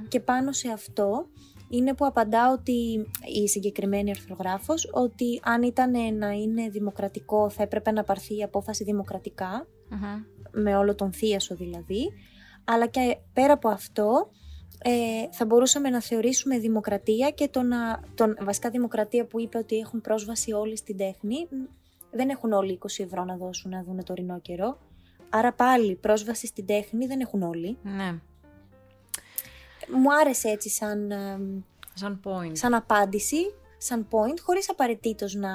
Και 0.07 0.19
πάνω 0.19 0.51
σε 0.51 0.69
αυτό 0.69 1.27
είναι 1.69 1.93
που 1.93 2.05
απαντά 2.05 2.51
ότι 2.51 3.07
η 3.41 3.47
συγκεκριμένη 3.47 4.09
αρθρογράφος 4.09 4.89
ότι 4.93 5.39
αν 5.43 5.63
ήταν 5.63 6.17
να 6.17 6.29
είναι 6.29 6.69
δημοκρατικό 6.69 7.49
θα 7.49 7.63
έπρεπε 7.63 7.91
να 7.91 8.03
πάρθει 8.03 8.37
η 8.37 8.43
απόφαση 8.43 8.83
με 10.51 10.77
όλο 10.77 10.95
τον 10.95 11.13
θίασο 11.13 11.55
δηλαδή. 11.55 12.13
Αλλά 12.65 12.87
και 12.87 13.17
πέρα 13.33 13.53
από 13.53 13.69
αυτό 13.69 14.29
ε, 14.81 14.91
θα 15.31 15.45
μπορούσαμε 15.45 15.89
να 15.89 16.01
θεωρήσουμε 16.01 16.57
δημοκρατία 16.57 17.29
και 17.29 17.47
το 17.47 17.61
να, 17.61 18.03
τον, 18.15 18.37
βασικά 18.41 18.69
δημοκρατία 18.69 19.25
που 19.25 19.39
είπε 19.39 19.57
ότι 19.57 19.77
έχουν 19.77 20.01
πρόσβαση 20.01 20.51
όλοι 20.51 20.77
στην 20.77 20.97
τέχνη 20.97 21.47
δεν 22.11 22.29
έχουν 22.29 22.51
όλοι 22.51 22.79
20 22.81 22.85
ευρώ 23.03 23.23
να 23.23 23.37
δώσουν 23.37 23.71
να 23.71 23.83
δουν 23.83 24.03
το 24.03 24.13
ρινό 24.13 24.39
καιρό. 24.39 24.77
Άρα 25.29 25.53
πάλι 25.53 25.95
πρόσβαση 25.95 26.47
στην 26.47 26.65
τέχνη 26.65 27.05
δεν 27.05 27.19
έχουν 27.19 27.41
όλοι. 27.41 27.77
Ναι. 27.83 28.19
Μου 29.91 30.13
άρεσε 30.13 30.49
έτσι 30.49 30.69
σαν 30.69 31.11
σαν, 31.93 32.19
point. 32.23 32.51
σαν 32.51 32.73
απάντηση 32.73 33.53
σαν 33.77 34.07
point 34.11 34.39
χωρίς 34.41 34.69
απαραίτητος 34.69 35.33
να 35.33 35.49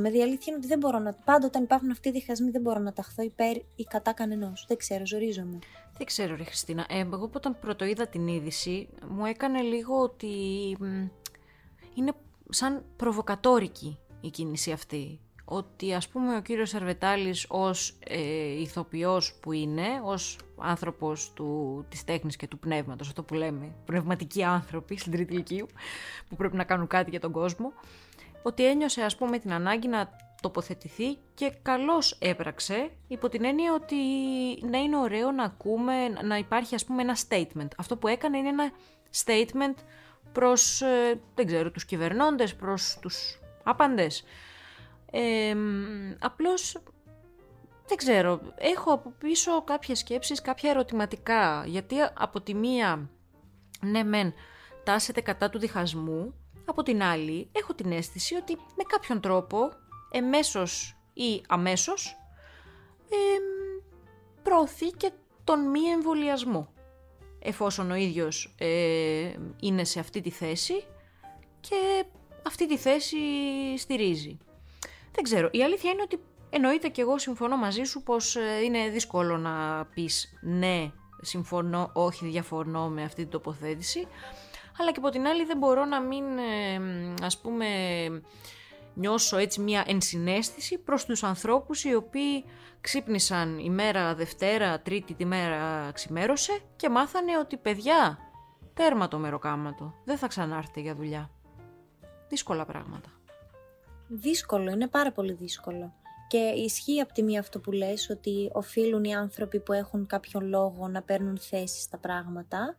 με 0.00 0.08
Η 0.08 0.22
αλήθεια 0.22 0.44
είναι 0.46 0.56
ότι 0.56 0.66
δεν 0.66 0.78
μπορώ 0.78 0.98
να. 0.98 1.12
Πάντα 1.12 1.46
όταν 1.46 1.62
υπάρχουν 1.62 1.90
αυτοί 1.90 2.08
οι 2.08 2.12
διχασμοί, 2.12 2.50
δεν 2.50 2.60
μπορώ 2.60 2.78
να 2.78 2.92
ταχθώ 2.92 3.22
υπέρ 3.22 3.56
ή 3.56 3.84
κατά 3.88 4.12
κανενός. 4.12 4.64
Δεν 4.68 4.76
ξέρω, 4.76 5.06
ζορίζομαι. 5.06 5.58
Δεν 5.96 6.06
ξέρω, 6.06 6.36
Ρε 6.36 6.44
Χριστίνα. 6.44 6.86
Ε, 6.88 6.98
εγώ 6.98 7.30
όταν 7.34 7.58
πρώτο 7.60 7.84
την 8.10 8.26
είδηση, 8.26 8.88
μου 9.08 9.26
έκανε 9.26 9.60
λίγο 9.60 10.00
ότι. 10.00 10.28
Είναι 11.94 12.12
σαν 12.48 12.84
προβοκατόρικη 12.96 13.98
η 14.20 14.28
κίνηση 14.30 14.72
αυτή. 14.72 15.20
Ότι 15.44 15.94
ας 15.94 16.08
πούμε 16.08 16.36
ο 16.36 16.40
κύριος 16.40 16.68
Σερβετάλης 16.68 17.46
ως 17.48 17.98
ε, 18.06 18.60
ηθοποιός 18.60 19.34
που 19.40 19.52
είναι, 19.52 19.86
ως 20.02 20.38
άνθρωπος 20.62 21.32
του, 21.32 21.84
της 21.88 22.04
τέχνης 22.04 22.36
και 22.36 22.46
του 22.46 22.58
πνεύματος, 22.58 23.08
αυτό 23.08 23.22
που 23.22 23.34
λέμε, 23.34 23.74
πνευματικοί 23.84 24.44
άνθρωποι 24.44 24.98
στην 24.98 25.12
τρίτη 25.12 25.32
ηλικίου, 25.32 25.66
που 26.28 26.36
πρέπει 26.36 26.56
να 26.56 26.64
κάνουν 26.64 26.86
κάτι 26.86 27.10
για 27.10 27.20
τον 27.20 27.32
κόσμο, 27.32 27.72
ότι 28.42 28.66
ένιωσε 28.66 29.02
ας 29.02 29.16
πούμε 29.16 29.38
την 29.38 29.52
ανάγκη 29.52 29.88
να 29.88 30.10
τοποθετηθεί 30.40 31.18
και 31.34 31.52
καλώς 31.62 32.18
έπραξε 32.20 32.90
υπό 33.08 33.28
την 33.28 33.44
έννοια 33.44 33.74
ότι 33.74 33.96
να 34.70 34.78
είναι 34.78 34.96
ωραίο 34.96 35.30
να 35.30 35.44
ακούμε, 35.44 36.08
να 36.08 36.36
υπάρχει 36.36 36.74
ας 36.74 36.84
πούμε 36.84 37.02
ένα 37.02 37.16
statement. 37.28 37.68
Αυτό 37.76 37.96
που 37.96 38.08
έκανε 38.08 38.38
είναι 38.38 38.48
ένα 38.48 38.70
statement 39.24 39.82
προς, 40.32 40.80
ε, 40.80 41.20
δεν 41.34 41.46
ξέρω, 41.46 41.70
τους 41.70 41.84
κυβερνώντες, 41.84 42.54
προς 42.54 42.98
τους 43.00 43.40
άπαντες. 43.62 44.24
Ε, 45.10 45.56
απλώς, 46.18 46.82
δεν 47.88 47.96
ξέρω, 47.96 48.40
έχω 48.56 48.92
από 48.92 49.12
πίσω 49.18 49.62
κάποιες 49.64 49.98
σκέψεις, 49.98 50.40
κάποια 50.40 50.70
ερωτηματικά, 50.70 51.64
γιατί 51.66 51.96
από 52.14 52.40
τη 52.40 52.54
μία, 52.54 53.10
ναι 53.80 54.02
μεν, 54.02 54.32
τάσεται 54.84 55.20
κατά 55.20 55.50
του 55.50 55.58
διχασμού, 55.58 56.34
από 56.64 56.82
την 56.82 57.02
άλλη, 57.02 57.48
έχω 57.52 57.74
την 57.74 57.92
αίσθηση 57.92 58.34
ότι 58.34 58.54
με 58.54 58.82
κάποιον 58.88 59.20
τρόπο, 59.20 59.70
εμέσως 60.10 60.96
ή 61.12 61.42
αμέσως, 61.48 62.16
ε, 63.10 63.16
προωθεί 64.42 64.86
και 64.86 65.10
τον 65.44 65.70
μη 65.70 65.80
εμβολιασμό. 65.80 66.72
Εφόσον 67.38 67.90
ο 67.90 67.94
ίδιος 67.94 68.54
ε, 68.58 69.32
είναι 69.60 69.84
σε 69.84 70.00
αυτή 70.00 70.20
τη 70.20 70.30
θέση 70.30 70.84
και 71.60 72.04
αυτή 72.46 72.68
τη 72.68 72.76
θέση 72.78 73.16
στηρίζει. 73.76 74.38
Δεν 75.12 75.22
ξέρω. 75.22 75.48
Η 75.52 75.62
αλήθεια 75.62 75.90
είναι 75.90 76.02
ότι 76.02 76.20
εννοείται 76.50 76.88
και 76.88 77.00
εγώ 77.00 77.18
συμφωνώ 77.18 77.56
μαζί 77.56 77.82
σου 77.82 78.02
πως 78.02 78.36
ε, 78.36 78.62
είναι 78.64 78.88
δύσκολο 78.88 79.36
να 79.36 79.84
πεις 79.94 80.38
ναι, 80.40 80.92
συμφωνώ, 81.20 81.90
όχι 81.92 82.26
διαφωνώ 82.26 82.88
με 82.88 83.02
αυτή 83.02 83.22
την 83.22 83.30
τοποθέτηση 83.30 84.08
αλλά 84.80 84.92
και 84.92 84.98
από 84.98 85.08
την 85.08 85.26
άλλη 85.26 85.44
δεν 85.44 85.58
μπορώ 85.58 85.84
να 85.84 86.00
μην, 86.00 86.24
ας 87.22 87.38
πούμε, 87.38 87.66
νιώσω 88.94 89.36
έτσι 89.36 89.60
μια 89.60 89.84
ενσυναίσθηση 89.86 90.78
προς 90.78 91.04
τους 91.04 91.22
ανθρώπους 91.22 91.84
οι 91.84 91.94
οποίοι 91.94 92.44
ξύπνησαν 92.80 93.58
ημέρα 93.58 94.14
Δευτέρα, 94.14 94.80
Τρίτη 94.80 95.14
τη 95.14 95.24
μέρα 95.24 95.90
ξημέρωσε 95.92 96.58
και 96.76 96.88
μάθανε 96.88 97.38
ότι 97.38 97.56
παιδιά, 97.56 98.18
τέρμα 98.74 99.08
το 99.08 99.18
μεροκάματο, 99.18 99.94
δεν 100.04 100.18
θα 100.18 100.26
ξανάρθετε 100.26 100.80
για 100.80 100.94
δουλειά. 100.94 101.30
Δύσκολα 102.28 102.64
πράγματα. 102.64 103.08
Δύσκολο, 104.08 104.70
είναι 104.70 104.88
πάρα 104.88 105.12
πολύ 105.12 105.32
δύσκολο. 105.32 105.94
Και 106.28 106.38
ισχύει 106.38 107.00
από 107.00 107.12
τη 107.12 107.22
μία 107.22 107.40
αυτό 107.40 107.58
που 107.58 107.72
λες 107.72 108.10
ότι 108.10 108.50
οφείλουν 108.52 109.04
οι 109.04 109.14
άνθρωποι 109.14 109.60
που 109.60 109.72
έχουν 109.72 110.06
κάποιον 110.06 110.48
λόγο 110.48 110.88
να 110.88 111.02
παίρνουν 111.02 111.38
θέση 111.38 111.80
στα 111.80 111.98
πράγματα 111.98 112.76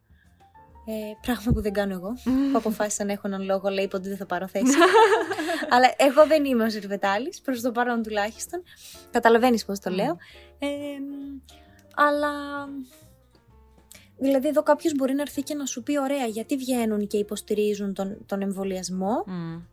ε, 0.86 1.14
πράγμα 1.22 1.52
που 1.52 1.62
δεν 1.62 1.74
κάνω 1.74 1.94
εγώ. 1.94 2.14
που 2.24 2.58
αποφάσισα 2.58 3.06
να 3.06 3.12
έχω 3.12 3.28
έναν 3.28 3.42
λόγο, 3.42 3.70
λέει 3.70 3.90
ότι 3.94 4.08
δεν 4.08 4.18
θα 4.18 4.26
πάρω 4.26 4.48
θέση. 4.48 4.74
Αλλά 5.74 5.94
εγώ 5.98 6.28
δεν 6.28 6.46
είμαι 6.46 6.64
ο 6.64 6.70
Σερβετάλης, 6.70 7.42
προς 7.42 7.62
το 7.62 7.72
παρόν 7.72 8.04
τουλάχιστον. 8.04 8.64
Καταλαβαίνεις 9.12 9.66
πώς 9.66 9.80
το 9.80 9.90
λέω. 9.90 10.18
Ε, 10.60 10.68
αλλά 11.96 12.32
Δηλαδή 14.20 14.48
εδώ 14.48 14.64
κάποιος 14.64 14.94
μπορεί 14.96 15.14
να 15.14 15.22
έρθει 15.22 15.42
και 15.42 15.56
να 15.56 15.66
σου 15.66 15.84
πει 15.84 16.00
ωραία 16.00 16.26
γιατί 16.26 16.56
βγαίνουν 16.58 17.08
και 17.08 17.18
υποστηρίζουν 17.18 17.94
τον, 17.94 18.18
τον 18.26 18.42
εμβολιασμό; 18.42 19.24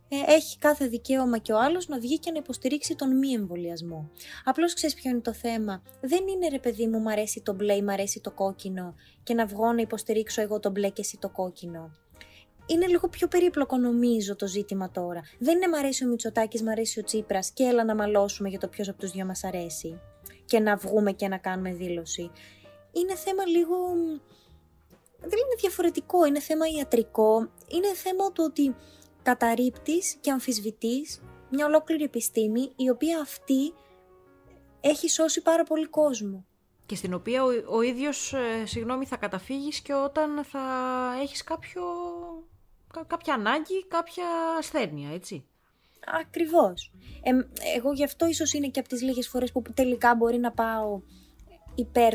Ε, 0.09 0.33
έχει 0.33 0.57
κάθε 0.57 0.87
δικαίωμα 0.87 1.37
και 1.37 1.53
ο 1.53 1.59
άλλος 1.59 1.87
να 1.87 1.99
βγει 1.99 2.19
και 2.19 2.31
να 2.31 2.37
υποστηρίξει 2.37 2.95
τον 2.95 3.17
μη 3.17 3.31
εμβολιασμό. 3.31 4.09
Απλώς 4.43 4.73
ξέρεις 4.73 4.95
ποιο 4.95 5.09
είναι 5.09 5.19
το 5.19 5.33
θέμα. 5.33 5.81
Δεν 6.01 6.27
είναι 6.27 6.47
ρε 6.47 6.59
παιδί 6.59 6.87
μου 6.87 6.99
μ' 6.99 7.07
αρέσει 7.07 7.41
το 7.41 7.53
μπλε 7.53 7.73
ή 7.73 7.81
μ' 7.81 7.89
αρέσει 7.89 8.19
το 8.19 8.31
κόκκινο 8.31 8.95
και 9.23 9.33
να 9.33 9.45
βγω 9.45 9.73
να 9.73 9.81
υποστηρίξω 9.81 10.41
εγώ 10.41 10.59
το 10.59 10.69
μπλε 10.69 10.89
και 10.89 11.01
εσύ 11.01 11.17
το 11.17 11.29
κόκκινο. 11.29 11.91
Είναι 12.65 12.87
λίγο 12.87 13.07
πιο 13.07 13.27
περίπλοκο 13.27 13.77
νομίζω 13.77 14.35
το 14.35 14.47
ζήτημα 14.47 14.91
τώρα. 14.91 15.21
Δεν 15.39 15.55
είναι 15.55 15.67
μ' 15.67 15.75
αρέσει 15.75 16.05
ο 16.05 16.07
Μητσοτάκης, 16.07 16.61
μ' 16.61 16.69
αρέσει 16.69 16.99
ο 16.99 17.03
Τσίπρας 17.03 17.51
και 17.51 17.63
έλα 17.63 17.83
να 17.83 17.95
μαλώσουμε 17.95 18.49
για 18.49 18.59
το 18.59 18.67
ποιος 18.67 18.89
από 18.89 18.99
τους 18.99 19.11
δυο 19.11 19.25
μας 19.25 19.43
αρέσει 19.43 19.99
και 20.47 20.59
να 20.59 20.75
βγούμε 20.75 21.11
και 21.11 21.27
να 21.27 21.37
κάνουμε 21.37 21.73
δήλωση. 21.73 22.31
Είναι 22.99 23.15
θέμα 23.15 23.45
λίγο 23.45 23.75
δεν 25.19 25.39
είναι 25.39 25.55
διαφορετικό, 25.59 26.25
είναι 26.25 26.39
θέμα 26.39 26.65
ιατρικό, 26.77 27.49
είναι 27.67 27.93
θέμα 27.93 28.31
του 28.31 28.43
ότι 28.47 28.75
καταρρύπτεις 29.23 30.17
και 30.21 30.31
αμφισβητείς 30.31 31.21
μια 31.49 31.65
ολόκληρη 31.65 32.03
επιστήμη 32.03 32.71
η 32.75 32.89
οποία 32.89 33.19
αυτή 33.19 33.73
έχει 34.81 35.09
σώσει 35.09 35.41
πάρα 35.41 35.63
πολύ 35.63 35.85
κόσμο. 35.85 36.45
Και 36.85 36.95
στην 36.95 37.13
οποία 37.13 37.43
ο, 37.43 37.47
ο 37.69 37.81
ίδιος, 37.81 38.33
ε, 38.33 38.65
συγγνώμη, 38.65 39.05
θα 39.05 39.17
καταφύγεις 39.17 39.79
και 39.79 39.93
όταν 39.93 40.43
θα 40.43 40.59
έχεις 41.21 41.43
κάποιο, 41.43 41.83
κάποια 43.07 43.33
ανάγκη, 43.33 43.87
κάποια 43.87 44.25
ασθένεια, 44.57 45.13
έτσι. 45.13 45.45
Ακριβώς. 46.19 46.91
Ε, 47.23 47.31
εγώ 47.77 47.93
γι' 47.93 48.03
αυτό 48.03 48.27
ίσως 48.27 48.53
είναι 48.53 48.67
και 48.67 48.79
από 48.79 48.89
τις 48.89 49.01
λίγες 49.01 49.27
φορές 49.27 49.51
που 49.51 49.61
τελικά 49.73 50.15
μπορεί 50.15 50.37
να 50.37 50.51
πάω 50.51 51.01
υπέρ 51.75 52.13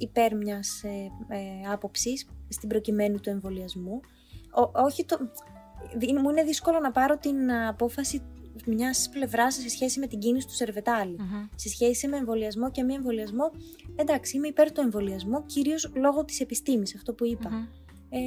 υπέρ 0.00 0.36
μιας 0.36 0.82
ε, 0.82 1.10
ε, 1.28 1.70
άποψης 1.72 2.28
στην 2.48 2.68
προκειμένου 2.68 3.20
του 3.20 3.30
εμβολιασμού. 3.30 4.00
όχι 4.72 5.04
το... 5.04 5.18
Μου 6.22 6.30
είναι 6.30 6.42
δύσκολο 6.42 6.78
να 6.78 6.90
πάρω 6.90 7.18
την 7.18 7.52
απόφαση 7.52 8.22
μιας 8.66 9.08
πλευράς 9.12 9.54
σε 9.54 9.68
σχέση 9.68 10.00
με 10.00 10.06
την 10.06 10.18
κίνηση 10.18 10.46
του 10.46 10.54
σερβεταλη 10.54 11.16
Σε 11.54 11.68
σχέση 11.68 12.08
με 12.08 12.16
εμβολιασμό 12.16 12.70
και 12.70 12.82
μη 12.82 12.94
εμβολιασμό, 12.94 13.50
εντάξει, 13.96 14.36
είμαι 14.36 14.48
υπέρ 14.48 14.72
του 14.72 14.80
εμβολιασμού, 14.80 15.46
κυρίως 15.46 15.92
λόγω 15.94 16.24
της 16.24 16.40
επιστήμης, 16.40 16.94
αυτό 16.94 17.14
που 17.14 17.26
είπα. 17.26 17.50
Mm-hmm. 17.50 17.80
Ε, 18.08 18.18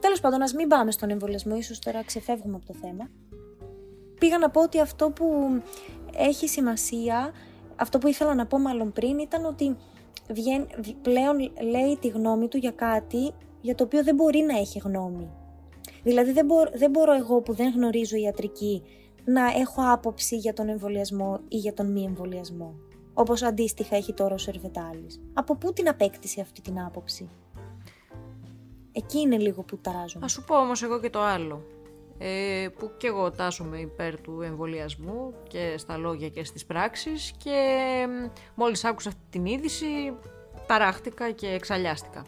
Τέλος 0.00 0.20
πάντων, 0.20 0.42
ας 0.42 0.52
μην 0.52 0.68
πάμε 0.68 0.90
στον 0.90 1.10
εμβολιασμό, 1.10 1.56
ίσως 1.56 1.78
τώρα 1.78 2.02
ξεφεύγουμε 2.04 2.56
από 2.56 2.66
το 2.66 2.74
θέμα. 2.74 3.10
Πήγα 4.18 4.38
να 4.38 4.50
πω 4.50 4.62
ότι 4.62 4.80
αυτό 4.80 5.10
που 5.10 5.26
έχει 6.16 6.48
σημασία 6.48 7.32
αυτό 7.78 7.98
που 7.98 8.08
ήθελα 8.08 8.34
να 8.34 8.46
πω 8.46 8.58
μάλλον 8.58 8.92
πριν 8.92 9.18
ήταν 9.18 9.44
ότι 9.44 9.76
πλέον 11.02 11.36
λέει 11.70 11.96
τη 12.00 12.08
γνώμη 12.08 12.48
του 12.48 12.56
για 12.56 12.70
κάτι 12.70 13.32
για 13.60 13.74
το 13.74 13.84
οποίο 13.84 14.04
δεν 14.04 14.14
μπορεί 14.14 14.38
να 14.40 14.58
έχει 14.58 14.78
γνώμη. 14.78 15.30
Δηλαδή 16.02 16.32
δεν, 16.32 16.46
δεν 16.74 16.90
μπορώ 16.90 17.14
εγώ 17.14 17.40
που 17.40 17.54
δεν 17.54 17.72
γνωρίζω 17.72 18.16
ιατρική 18.16 18.82
να 19.24 19.46
έχω 19.46 19.92
άποψη 19.92 20.36
για 20.36 20.52
τον 20.52 20.68
εμβολιασμό 20.68 21.40
ή 21.48 21.56
για 21.56 21.74
τον 21.74 21.92
μη 21.92 22.04
εμβολιασμό. 22.04 22.74
Όπως 23.14 23.42
αντίστοιχα 23.42 23.96
έχει 23.96 24.12
τώρα 24.12 24.34
ο 24.34 24.38
Σερβετάλης. 24.38 25.20
Από 25.34 25.56
πού 25.56 25.72
την 25.72 25.88
απέκτησε 25.88 26.40
αυτή 26.40 26.60
την 26.60 26.80
άποψη; 26.80 27.28
Εκεί 28.92 29.18
είναι 29.18 29.36
λίγο 29.36 29.62
που 29.62 29.78
ταράζομαι. 29.78 30.24
Θα 30.24 30.28
σου 30.28 30.44
πω 30.44 30.56
όμως 30.56 30.82
εγώ 30.82 31.00
και 31.00 31.10
το 31.10 31.20
άλλο. 31.20 31.62
Ε, 32.18 32.68
που 32.78 32.90
και 32.96 33.06
εγώ 33.06 33.30
τάσομαι 33.30 33.78
υπέρ 33.78 34.20
του 34.20 34.40
εμβολιασμού 34.42 35.34
και 35.48 35.74
στα 35.76 35.96
λόγια 35.96 36.28
και 36.28 36.44
στις 36.44 36.66
πράξεις 36.66 37.32
και 37.44 37.60
μόλις 38.54 38.84
άκουσα 38.84 39.08
αυτή 39.08 39.22
την 39.30 39.46
είδηση 39.46 39.86
ταράχτηκα 40.66 41.30
και 41.30 41.46
εξαλιάστηκα. 41.46 42.24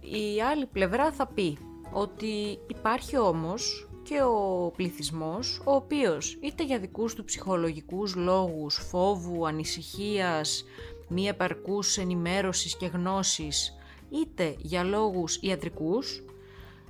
Η 0.00 0.42
άλλη 0.42 0.66
πλευρά 0.66 1.12
θα 1.12 1.26
πει 1.26 1.58
ότι 1.92 2.58
υπάρχει 2.66 3.18
όμως 3.18 3.88
και 4.02 4.22
ο 4.22 4.72
πληθυσμός 4.76 5.62
ο 5.64 5.74
οποίος 5.74 6.38
είτε 6.40 6.64
για 6.64 6.78
δικούς 6.78 7.14
του 7.14 7.24
ψυχολογικούς 7.24 8.14
λόγους, 8.14 8.74
φόβου, 8.74 9.46
ανησυχίας, 9.46 10.64
μη 11.08 11.26
επαρκούς 11.26 11.98
ενημέρωσης 11.98 12.76
και 12.76 12.86
γνώσης 12.86 13.74
είτε 14.10 14.54
για 14.58 14.82
λόγους 14.82 15.36
ιατρικούς 15.36 16.24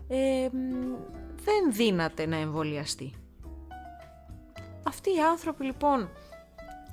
ε, 0.09 0.49
δεν 1.45 1.73
δύναται 1.73 2.27
να 2.27 2.37
εμβολιαστεί. 2.37 3.15
Αυτοί 4.83 5.11
οι 5.11 5.21
άνθρωποι 5.31 5.65
λοιπόν 5.65 6.09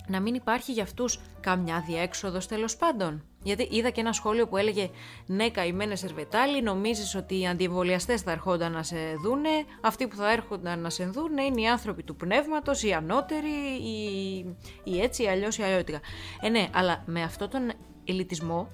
να 0.07 0.19
μην 0.19 0.33
υπάρχει 0.33 0.71
για 0.71 0.83
αυτούς 0.83 1.19
καμιά 1.39 1.83
διέξοδος 1.87 2.47
τέλος 2.47 2.77
πάντων. 2.77 3.23
Γιατί 3.43 3.67
είδα 3.71 3.89
και 3.89 4.01
ένα 4.01 4.13
σχόλιο 4.13 4.47
που 4.47 4.57
έλεγε 4.57 4.89
Ναι, 5.25 5.49
καημένε 5.49 5.95
Σερβετάλη, 5.95 6.61
νομίζεις 6.61 7.15
ότι 7.15 7.39
οι 7.39 7.47
αντιεμβολιαστές 7.47 8.21
θα 8.21 8.31
ερχόνταν 8.31 8.71
να 8.71 8.83
σε 8.83 8.97
δούνε. 9.23 9.49
Αυτοί 9.81 10.07
που 10.07 10.15
θα 10.15 10.31
έρχονταν 10.31 10.79
να 10.79 10.89
σε 10.89 11.05
δούνε 11.05 11.43
είναι 11.43 11.61
οι 11.61 11.67
άνθρωποι 11.67 12.03
του 12.03 12.15
πνεύματος, 12.15 12.83
οι 12.83 12.93
ανώτεροι, 12.93 13.49
οι, 13.81 14.37
οι 14.83 15.01
έτσι, 15.01 15.23
οι 15.23 15.27
αλλιώς, 15.27 15.57
οι 15.57 15.63
αλλιώτικα. 15.63 15.99
Ε, 16.41 16.49
ναι, 16.49 16.69
αλλά 16.73 17.03
με 17.05 17.23
αυτόν 17.23 17.49
τον 17.49 17.71
ελιτισμό 18.05 18.69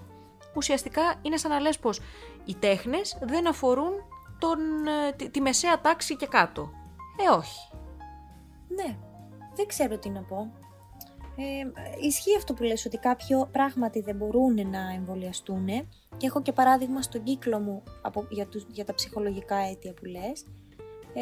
ουσιαστικά 0.56 1.20
είναι 1.22 1.38
σαν 1.38 1.52
να 1.52 1.60
λες 1.60 1.80
πως 1.80 2.00
οι 2.46 2.56
τέχνες 2.56 3.18
δεν 3.22 3.48
αφορούν 3.48 3.94
τον, 4.44 4.60
ε, 4.88 5.12
τη, 5.16 5.30
τη 5.30 5.42
μεσαία 5.42 5.82
τάξη 5.82 6.16
και 6.16 6.28
κάτω. 6.28 6.70
Ε, 7.26 7.36
όχι. 7.36 7.70
Ναι, 8.68 8.98
δεν 9.56 9.68
ξέρω 9.68 9.98
τι 9.98 10.10
να 10.10 10.22
πω. 10.22 10.52
Ε, 11.36 11.82
ισχύει 12.02 12.36
αυτό 12.38 12.54
που 12.54 12.64
λες 12.64 12.86
ότι 12.86 12.98
κάποιοι 12.98 13.46
πράγματι 13.52 14.02
δεν 14.02 14.16
μπορούν 14.16 14.70
να 14.70 14.94
εμβολιαστούν 14.96 15.66
και 16.18 16.26
έχω 16.26 16.42
και 16.42 16.52
παράδειγμα 16.52 17.02
στον 17.02 17.24
κύκλο 17.24 17.60
μου 17.60 17.84
από, 18.02 18.26
για, 18.30 18.48
τους, 18.48 18.66
για 18.70 18.86
τα 18.86 18.94
ψυχολογικά 18.94 19.56
αίτια 19.56 19.94
που 19.94 20.06
λες. 20.06 20.46
Ε, 21.14 21.22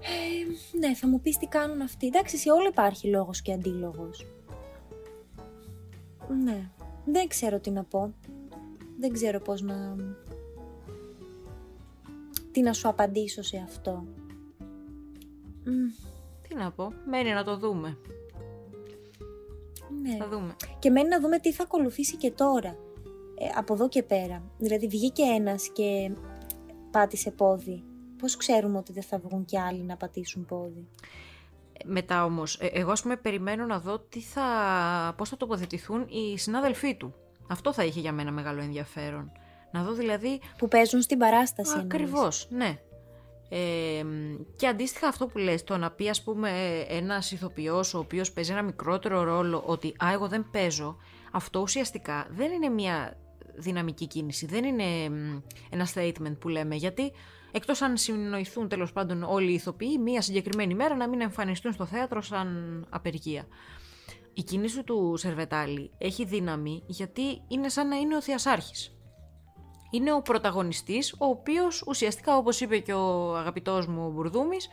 ε, 0.00 0.78
ναι, 0.78 0.94
θα 0.94 1.08
μου 1.08 1.20
πεις 1.20 1.38
τι 1.38 1.46
κάνουν 1.46 1.80
αυτοί. 1.80 2.06
Εντάξει, 2.06 2.36
σε 2.36 2.50
όλο 2.50 2.68
υπάρχει 2.68 3.08
λόγος 3.08 3.42
και 3.42 3.52
αντίλογος. 3.52 4.26
Ναι, 6.44 6.70
δεν 7.04 7.28
ξέρω 7.28 7.60
τι 7.60 7.70
να 7.70 7.84
πω. 7.84 8.14
Δεν 9.00 9.12
ξέρω 9.12 9.40
πώς 9.40 9.60
να... 9.60 9.96
Τι 12.52 12.60
να 12.60 12.72
σου 12.72 12.88
απαντήσω 12.88 13.42
σε 13.42 13.56
αυτό; 13.56 14.04
Τι 16.48 16.54
να 16.54 16.70
πω, 16.70 16.92
μένει 17.06 17.32
να 17.32 17.44
το 17.44 17.56
δούμε. 17.56 17.98
Ναι. 20.02 20.16
Θα 20.16 20.28
δούμε. 20.28 20.56
Και 20.78 20.90
μένει 20.90 21.08
να 21.08 21.20
δούμε 21.20 21.38
τι 21.38 21.52
θα 21.52 21.62
ακολουθήσει 21.62 22.16
και 22.16 22.30
τώρα. 22.30 22.76
Ε, 23.38 23.46
από 23.56 23.74
εδώ 23.74 23.88
και 23.88 24.02
πέρα. 24.02 24.42
Δηλαδή 24.58 24.86
βγήκε 24.86 25.22
ένας 25.22 25.68
και 25.72 26.10
πάτησε 26.90 27.30
πόδι. 27.30 27.84
Πώς 28.18 28.36
ξέρουμε 28.36 28.78
ότι 28.78 28.92
δεν 28.92 29.02
θα 29.02 29.18
βγουν 29.18 29.44
και 29.44 29.60
άλλοι 29.60 29.82
να 29.82 29.96
πατήσουν 29.96 30.44
πόδι; 30.44 30.88
Μετά 31.84 32.24
όμως, 32.24 32.58
ε, 32.60 32.66
εγώ 32.66 32.90
ας 32.90 33.02
πούμε 33.02 33.16
περιμένω 33.16 33.64
να 33.64 33.80
δω 33.80 33.98
τι 33.98 34.20
θα, 34.20 34.44
πώς 35.16 35.28
θα 35.28 35.36
τοποθετηθούν 35.36 36.06
οι 36.08 36.38
συνάδελφοί 36.38 36.96
του. 36.96 37.14
Αυτό 37.48 37.72
θα 37.72 37.84
είχε 37.84 38.00
για 38.00 38.12
μένα 38.12 38.30
μεγάλο 38.30 38.60
ενδιαφέρον. 38.60 39.32
Να 39.72 39.82
δω 39.82 39.92
δηλαδή... 39.92 40.40
Που 40.58 40.68
παίζουν 40.68 41.00
στην 41.00 41.18
παράσταση. 41.18 41.78
Ακριβώς, 41.78 42.46
ναι. 42.50 42.78
Ε, 43.52 44.04
και 44.56 44.66
αντίστοιχα 44.66 45.08
αυτό 45.08 45.26
που 45.26 45.38
λες, 45.38 45.64
το 45.64 45.76
να 45.76 45.90
πει 45.90 46.08
ας 46.08 46.22
πούμε 46.22 46.50
ένας 46.88 47.32
ηθοποιός 47.32 47.94
ο 47.94 47.98
οποίος 47.98 48.32
παίζει 48.32 48.52
ένα 48.52 48.62
μικρότερο 48.62 49.22
ρόλο 49.22 49.62
ότι 49.66 49.94
«Α, 50.04 50.12
εγώ 50.12 50.28
δεν 50.28 50.46
παίζω», 50.50 50.96
αυτό 51.30 51.60
ουσιαστικά 51.60 52.26
δεν 52.30 52.52
είναι 52.52 52.68
μια 52.68 53.16
δυναμική 53.54 54.06
κίνηση, 54.06 54.46
δεν 54.46 54.64
είναι 54.64 54.84
ένα 55.70 55.88
statement 55.94 56.36
που 56.38 56.48
λέμε, 56.48 56.74
γιατί 56.74 57.12
εκτός 57.52 57.82
αν 57.82 57.96
συνοηθούν 57.96 58.68
τέλος 58.68 58.92
πάντων 58.92 59.22
όλοι 59.22 59.50
οι 59.50 59.54
ηθοποιοί 59.54 59.98
μία 60.02 60.20
συγκεκριμένη 60.20 60.74
μέρα 60.74 60.96
να 60.96 61.08
μην 61.08 61.20
εμφανιστούν 61.20 61.72
στο 61.72 61.84
θέατρο 61.84 62.20
σαν 62.20 62.86
απεργία. 62.90 63.46
Η 64.34 64.42
κίνηση 64.42 64.82
του 64.82 65.14
Σερβετάλη 65.16 65.90
έχει 65.98 66.24
δύναμη 66.24 66.82
γιατί 66.86 67.42
είναι 67.48 67.68
σαν 67.68 67.88
να 67.88 67.96
είναι 67.96 68.16
ο 68.16 68.22
Θεασάρχης 68.22 68.94
είναι 69.90 70.12
ο 70.12 70.22
πρωταγωνιστής, 70.22 71.12
ο 71.12 71.26
οποίος 71.26 71.84
ουσιαστικά 71.86 72.36
όπως 72.36 72.60
είπε 72.60 72.78
και 72.78 72.92
ο 72.92 73.36
αγαπητός 73.36 73.86
μου 73.86 74.06
ο 74.06 74.10
Μπουρδούμης, 74.10 74.68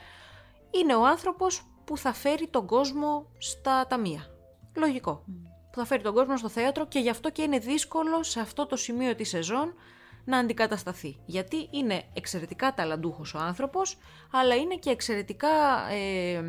είναι 0.71 0.95
ο 0.95 1.05
άνθρωπος 1.05 1.61
που 1.85 1.97
θα 1.97 2.13
φέρει 2.13 2.47
τον 2.47 2.65
κόσμο 2.65 3.25
στα 3.37 3.87
ταμεία. 3.87 4.25
Λογικό. 4.75 5.23
Που 5.71 5.79
θα 5.79 5.85
φέρει 5.85 6.03
τον 6.03 6.13
κόσμο 6.13 6.37
στο 6.37 6.49
θέατρο 6.49 6.87
και 6.87 6.99
γι' 6.99 7.09
αυτό 7.09 7.31
και 7.31 7.41
είναι 7.41 7.59
δύσκολο 7.59 8.23
σε 8.23 8.39
αυτό 8.39 8.65
το 8.65 8.75
σημείο 8.75 9.15
της 9.15 9.29
σεζόν 9.29 9.73
να 10.25 10.37
αντικατασταθεί. 10.37 11.17
Γιατί 11.25 11.67
είναι 11.71 12.03
εξαιρετικά 12.13 12.73
ταλαντούχος 12.73 13.33
ο 13.33 13.39
άνθρωπος, 13.39 13.97
αλλά 14.31 14.55
είναι 14.55 14.75
και 14.75 14.89
εξαιρετικά 14.89 15.49
ε, 15.89 16.41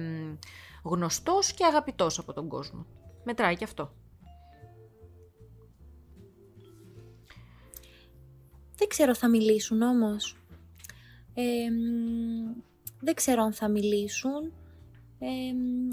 γνωστός 0.85 1.53
και 1.53 1.65
αγαπητός 1.65 2.19
από 2.19 2.33
τον 2.33 2.49
κόσμο. 2.49 2.87
Μετράει 3.25 3.57
και 3.57 3.65
αυτό. 3.65 3.93
Δεν 8.79 8.89
ξέρω 8.89 9.15
θα 9.15 9.29
μιλήσουν 9.29 9.83
όμως. 9.83 10.37
δεν 13.01 13.15
ξέρω 13.15 13.43
αν 13.43 13.53
θα 13.53 13.69
μιλήσουν. 13.69 14.53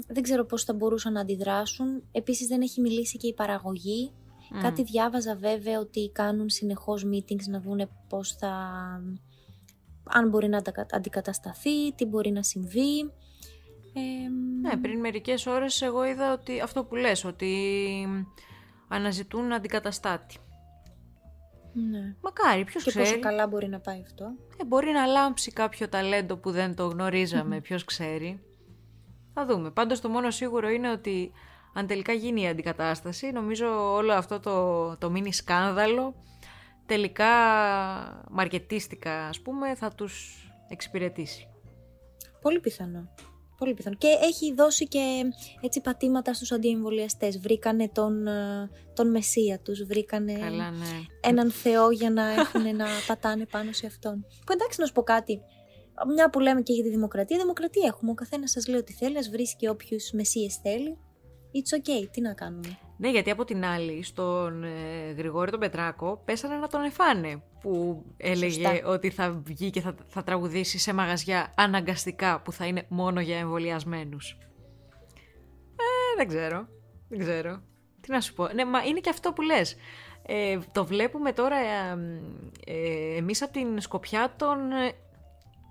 δεν 0.06 0.22
ξέρω 0.22 0.44
πώς 0.44 0.64
θα 0.64 0.74
μπορούσαν 0.74 1.12
να 1.12 1.20
αντιδράσουν. 1.20 2.02
Επίσης 2.12 2.46
δεν 2.46 2.60
έχει 2.60 2.80
μιλήσει 2.80 3.16
και 3.16 3.26
η 3.26 3.34
παραγωγή. 3.34 4.12
Κάτι 4.62 4.82
διάβαζα 4.82 5.34
βέβαια 5.34 5.78
ότι 5.78 6.10
κάνουν 6.12 6.48
συνεχώς 6.48 7.06
meetings 7.12 7.44
να 7.48 7.60
δούνε 7.60 7.88
πώς 8.08 8.32
θα... 8.32 8.48
αν 10.04 10.28
μπορεί 10.28 10.48
να 10.48 10.62
αντικατασταθεί, 10.90 11.92
τι 11.92 12.04
μπορεί 12.04 12.30
να 12.30 12.42
συμβεί. 12.42 13.10
ναι, 14.60 14.76
πριν 14.76 15.00
μερικές 15.00 15.46
ώρες 15.46 15.82
εγώ 15.82 16.04
είδα 16.04 16.32
ότι 16.32 16.60
αυτό 16.60 16.84
που 16.84 16.94
λες, 16.94 17.24
ότι 17.24 17.52
αναζητούν 18.88 19.52
αντικαταστάτη. 19.52 20.36
Ναι. 21.90 22.14
Μακάρι, 22.20 22.64
ποιος 22.64 22.84
ξέρει. 22.84 23.04
Και 23.04 23.10
πόσο 23.10 23.20
καλά 23.20 23.46
μπορεί 23.46 23.68
να 23.68 23.80
πάει 23.80 24.02
αυτό. 24.04 24.24
Ε, 24.60 24.64
μπορεί 24.64 24.90
να 24.90 25.06
λάμψει 25.06 25.52
κάποιο 25.52 25.88
ταλέντο 25.88 26.36
που 26.36 26.50
δεν 26.50 26.74
το 26.74 26.86
γνωρίζαμε, 26.86 27.60
ποιος 27.60 27.84
ξέρει. 27.84 28.40
Θα 29.34 29.46
δούμε. 29.46 29.70
Πάντως 29.70 30.00
το 30.00 30.08
μόνο 30.08 30.30
σίγουρο 30.30 30.68
είναι 30.68 30.90
ότι 30.90 31.32
αν 31.74 31.86
τελικά 31.86 32.12
γίνει 32.12 32.42
η 32.42 32.48
αντικατάσταση, 32.48 33.30
νομίζω 33.30 33.92
όλο 33.94 34.12
αυτό 34.12 34.40
το, 34.40 34.96
το 34.96 35.10
μίνι 35.10 35.32
σκάνδαλο 35.32 36.14
τελικά 36.86 37.26
μαρκετίστικα 38.30 39.26
ας 39.26 39.40
πούμε 39.40 39.74
θα 39.74 39.92
τους 39.92 40.44
εξυπηρετήσει. 40.68 41.48
Πολύ 42.40 42.60
πιθανό. 42.60 43.08
Πολύ 43.58 43.74
πιθανό. 43.74 43.96
Και 43.96 44.18
έχει 44.20 44.54
δώσει 44.54 44.88
και 44.88 45.22
έτσι 45.60 45.80
πατήματα 45.80 46.34
στους 46.34 46.52
αντιεμβολιαστές. 46.52 47.38
Βρήκανε 47.38 47.88
τον, 47.88 48.26
ε, 48.26 48.70
τον 48.94 49.10
μεσία 49.10 49.58
τους, 49.58 49.82
βρήκανε 49.84 50.32
Καλά, 50.32 50.70
ναι. 50.70 50.86
έναν 51.20 51.50
θεό 51.50 51.90
για 51.90 52.10
να 52.10 52.30
έχουν 52.30 52.76
να 52.76 52.86
πατάνε 53.08 53.46
πάνω 53.46 53.72
σε 53.72 53.86
αυτόν. 53.86 54.26
Που 54.46 54.52
εντάξει 54.52 54.80
να 54.80 54.86
σου 54.86 54.92
πω 54.92 55.02
κάτι, 55.02 55.40
μια 56.14 56.30
που 56.30 56.40
λέμε 56.40 56.62
και 56.62 56.72
για 56.72 56.82
τη 56.82 56.90
δημοκρατία, 56.90 57.38
δημοκρατία 57.38 57.86
έχουμε. 57.86 58.10
Ο 58.10 58.14
καθένας 58.14 58.50
σας 58.50 58.66
λέει 58.66 58.78
ό,τι 58.78 58.92
θέλει, 58.92 59.18
ας 59.18 59.28
βρίσκει 59.28 59.68
όποιους 59.68 60.10
μεσίε 60.12 60.48
θέλει. 60.62 60.98
It's 61.52 61.78
okay, 61.78 62.08
τι 62.10 62.20
να 62.20 62.32
κάνουμε. 62.32 62.78
Ναι, 62.98 63.10
γιατί 63.10 63.30
από 63.30 63.44
την 63.44 63.64
άλλη, 63.64 64.02
στον 64.02 64.64
ε, 64.64 65.10
Γρηγόρη 65.16 65.50
τον 65.50 65.60
Πετράκο 65.60 66.22
πέσανε 66.24 66.56
να 66.56 66.66
τον 66.66 66.82
εφάνε. 66.82 67.42
Που 67.60 68.04
έλεγε 68.16 68.82
ότι 68.84 69.10
θα 69.10 69.40
βγει 69.44 69.70
και 69.70 69.80
θα, 69.80 69.94
θα 70.06 70.22
τραγουδήσει 70.22 70.78
σε 70.78 70.94
μαγαζιά 70.94 71.54
αναγκαστικά 71.56 72.40
που 72.40 72.52
θα 72.52 72.66
είναι 72.66 72.86
μόνο 72.88 73.20
για 73.20 73.38
εμβολιασμένους. 73.38 74.38
Ε, 75.76 76.16
δεν 76.16 76.28
ξέρω. 76.28 76.68
Δεν 77.08 77.18
ξέρω. 77.18 77.62
Τι 78.00 78.10
να 78.10 78.20
σου 78.20 78.34
πω. 78.34 78.48
Ναι, 78.48 78.64
μα 78.64 78.84
είναι 78.84 79.00
και 79.00 79.10
αυτό 79.10 79.32
που 79.32 79.42
λες. 79.42 79.76
Ε, 80.22 80.58
το 80.72 80.84
βλέπουμε 80.84 81.32
τώρα 81.32 81.56
ε, 81.56 81.98
ε, 82.66 83.16
εμείς 83.16 83.42
από 83.42 83.52
την 83.52 83.80
σκοπιά 83.80 84.34
των 84.36 84.72
ε, 84.72 84.92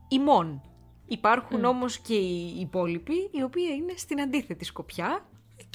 ημών. 0.07 0.61
Υπάρχουν 1.05 1.65
όμως 1.65 1.99
και 1.99 2.13
οι 2.13 2.59
υπόλοιποι 2.59 3.29
οι 3.31 3.43
οποίοι 3.43 3.65
είναι 3.77 3.93
στην 3.95 4.21
αντίθετη 4.21 4.65
σκοπιά 4.65 5.25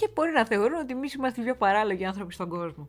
και 0.00 0.08
μπορεί 0.14 0.30
να 0.30 0.46
θεωρούν 0.46 0.78
ότι 0.78 0.92
εμείς 0.92 1.12
είμαστε 1.12 1.40
οι 1.40 1.44
πιο 1.44 1.56
παράλογοι 1.56 2.04
άνθρωποι 2.04 2.32
στον 2.32 2.48
κόσμο. 2.48 2.88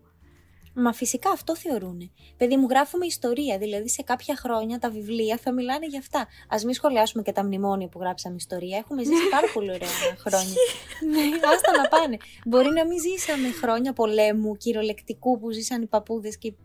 Μα 0.74 0.94
φυσικά 0.94 1.30
αυτό 1.30 1.56
θεωρούν. 1.56 2.12
Παιδί 2.38 2.58
μου, 2.58 2.68
γράφουμε 2.70 3.06
ιστορία. 3.06 3.58
Δηλαδή, 3.58 3.90
σε 3.90 4.02
κάποια 4.02 4.36
χρόνια 4.36 4.80
τα 4.80 4.90
βιβλία 4.90 5.38
θα 5.38 5.54
μιλάνε 5.54 5.86
για 5.86 6.00
αυτά. 6.00 6.20
Α 6.20 6.58
μην 6.66 6.74
σχολιάσουμε 6.74 7.24
και 7.24 7.32
τα 7.32 7.44
μνημόνια 7.44 7.88
που 7.88 8.00
γράψαμε 8.00 8.36
ιστορία. 8.36 8.78
Έχουμε 8.78 9.04
ζήσει 9.04 9.30
πάρα 9.32 9.48
πολύ 9.54 9.70
ωραία 9.70 9.90
χρόνια. 10.18 10.56
ναι, 11.12 11.48
άστα 11.54 11.72
να 11.82 11.88
πάνε. 11.88 12.18
Μπορεί 12.46 12.70
να 12.70 12.86
μην 12.86 13.00
ζήσαμε 13.00 13.52
χρόνια 13.52 13.94
πολέμου, 13.94 14.58
κυριολεκτικού 14.58 15.40
που 15.40 15.52
ζήσαν 15.52 15.82
οι 15.82 15.88
παππούδες 15.88 16.38
και 16.38 16.48
οι 16.48 16.58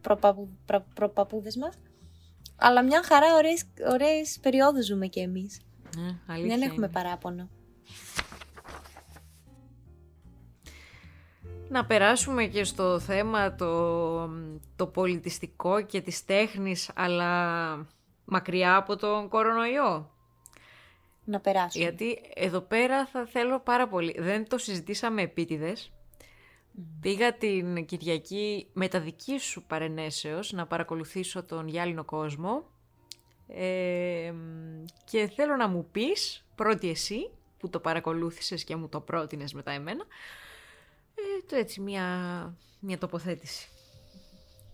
προπαππούδες 0.94 1.56
μας. 1.56 1.74
Αλλά 2.56 2.82
μια 2.82 3.02
χαρά 3.04 3.26
ωραίες 3.92 4.38
περιόδους 4.42 4.84
ζούμε 4.84 5.06
κι 5.06 5.20
εμείς. 5.20 5.60
Ναι, 5.96 6.48
Δεν 6.48 6.62
έχουμε 6.62 6.88
παράπονο. 6.88 7.48
Να 11.68 11.84
περάσουμε 11.84 12.44
και 12.46 12.64
στο 12.64 12.98
θέμα 12.98 13.54
το, 13.54 14.30
το 14.76 14.86
πολιτιστικό 14.86 15.82
και 15.82 16.00
της 16.00 16.24
τέχνης, 16.24 16.90
αλλά 16.94 17.86
μακριά 18.24 18.76
από 18.76 18.96
τον 18.96 19.28
κορονοϊό. 19.28 20.10
Να 21.24 21.40
περάσουμε. 21.40 21.84
Γιατί 21.84 22.20
εδώ 22.34 22.60
πέρα 22.60 23.06
θα 23.06 23.26
θέλω 23.26 23.60
πάρα 23.60 23.88
πολύ. 23.88 24.16
Δεν 24.18 24.48
το 24.48 24.58
συζητήσαμε 24.58 25.22
επίτηδες. 25.22 25.90
Πήγα 27.00 27.32
την 27.32 27.84
Κυριακή 27.84 28.68
με 28.72 28.88
τα 28.88 29.00
δική 29.00 29.38
σου 29.38 29.62
παρενέσεως 29.62 30.52
να 30.52 30.66
παρακολουθήσω 30.66 31.42
τον 31.42 31.68
γυάλινο 31.68 32.04
κόσμο 32.04 32.64
ε, 33.48 34.32
και 35.04 35.30
θέλω 35.34 35.56
να 35.56 35.68
μου 35.68 35.88
πεις, 35.92 36.44
πρώτη 36.54 36.90
εσύ 36.90 37.30
που 37.58 37.70
το 37.70 37.80
παρακολούθησες 37.80 38.64
και 38.64 38.76
μου 38.76 38.88
το 38.88 39.00
πρότεινες 39.00 39.52
μετά 39.52 39.70
εμένα, 39.70 40.04
ε, 41.16 41.46
το 41.48 41.56
έτσι, 41.56 41.80
μια, 41.80 42.06
μια 42.80 42.98
τοποθέτηση. 42.98 43.68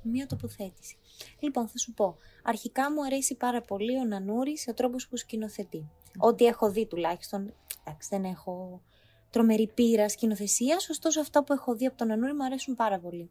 Μια 0.02 0.26
τοποθέτηση. 0.26 0.96
Λοιπόν, 1.40 1.68
θα 1.68 1.78
σου 1.78 1.92
πω. 1.92 2.16
Αρχικά 2.42 2.92
μου 2.92 3.04
αρέσει 3.04 3.34
πάρα 3.34 3.62
πολύ 3.62 3.98
ο 3.98 4.04
Νανούρης, 4.04 4.66
ο 4.68 4.74
τρόπος 4.74 5.08
που 5.08 5.16
σκηνοθετεί. 5.16 5.90
Ό,τι 6.18 6.44
έχω 6.44 6.70
δει 6.70 6.86
τουλάχιστον, 6.86 7.54
εντάξει, 7.84 8.08
δεν 8.10 8.24
έχω 8.24 8.82
τρομερή 9.30 9.66
πείρα 9.74 10.08
σκηνοθεσίας, 10.08 10.88
ωστόσο 10.88 11.20
αυτά 11.20 11.44
που 11.44 11.52
έχω 11.52 11.74
δει 11.74 11.86
από 11.86 11.96
τον 11.96 12.06
Νανούρη 12.06 12.34
μου 12.34 12.44
αρέσουν 12.44 12.74
πάρα 12.74 12.98
πολύ. 12.98 13.30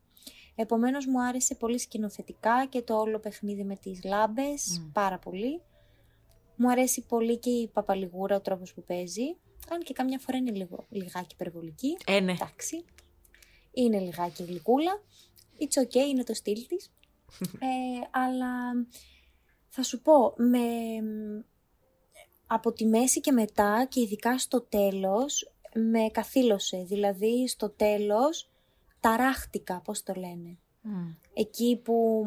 Επομένως 0.55 1.05
μου 1.05 1.21
άρεσε 1.23 1.55
πολύ 1.55 1.79
σκηνοθετικά 1.79 2.65
και 2.69 2.81
το 2.81 2.99
όλο 2.99 3.19
παιχνίδι 3.19 3.63
με 3.63 3.75
τις 3.75 4.03
λάμπες, 4.03 4.89
πάρα 4.93 5.19
πολύ. 5.19 5.61
Μου 6.55 6.69
αρέσει 6.69 7.05
πολύ 7.07 7.37
και 7.37 7.49
η 7.49 7.67
Παπαλιγούρα, 7.67 8.35
ο 8.35 8.41
τρόπος 8.41 8.73
που 8.73 8.83
παίζει. 8.83 9.37
Αν 9.69 9.83
και 9.83 9.93
καμιά 9.93 10.19
φορά 10.19 10.37
είναι 10.37 10.51
λίγο, 10.51 10.85
λιγάκι 10.89 11.33
υπερβολική. 11.33 11.97
Ε, 12.05 12.19
ναι. 12.19 12.31
Εντάξει. 12.31 12.85
Είναι 13.71 13.99
λιγάκι 13.99 14.43
γλυκούλα. 14.43 15.01
It's 15.59 15.83
okay, 15.83 16.07
είναι 16.09 16.23
το 16.23 16.33
στυλ 16.33 16.65
της. 16.67 16.91
ε, 17.41 18.07
αλλά 18.11 18.51
θα 19.69 19.83
σου 19.83 20.01
πω, 20.01 20.33
με, 20.37 20.59
από 22.47 22.73
τη 22.73 22.85
μέση 22.85 23.21
και 23.21 23.31
μετά 23.31 23.85
και 23.89 24.01
ειδικά 24.01 24.37
στο 24.37 24.61
τέλος 24.61 25.51
με 25.73 26.09
καθήλωσε. 26.11 26.83
Δηλαδή 26.87 27.47
στο 27.47 27.69
τέλος 27.69 28.49
ταράχτηκα, 28.99 29.81
πώς 29.81 30.03
το 30.03 30.13
λένε. 30.13 30.57
Εκεί 31.33 31.81
που, 31.83 32.25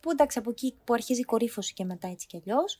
που 0.00 0.10
εντάξει 0.10 0.38
από 0.38 0.50
εκεί 0.50 0.74
που 0.84 0.94
αρχίζει 0.94 1.20
η 1.20 1.24
κορύφωση 1.24 1.72
και 1.72 1.84
μετά 1.84 2.08
έτσι 2.08 2.26
κι 2.26 2.42
αλλιώς. 2.44 2.78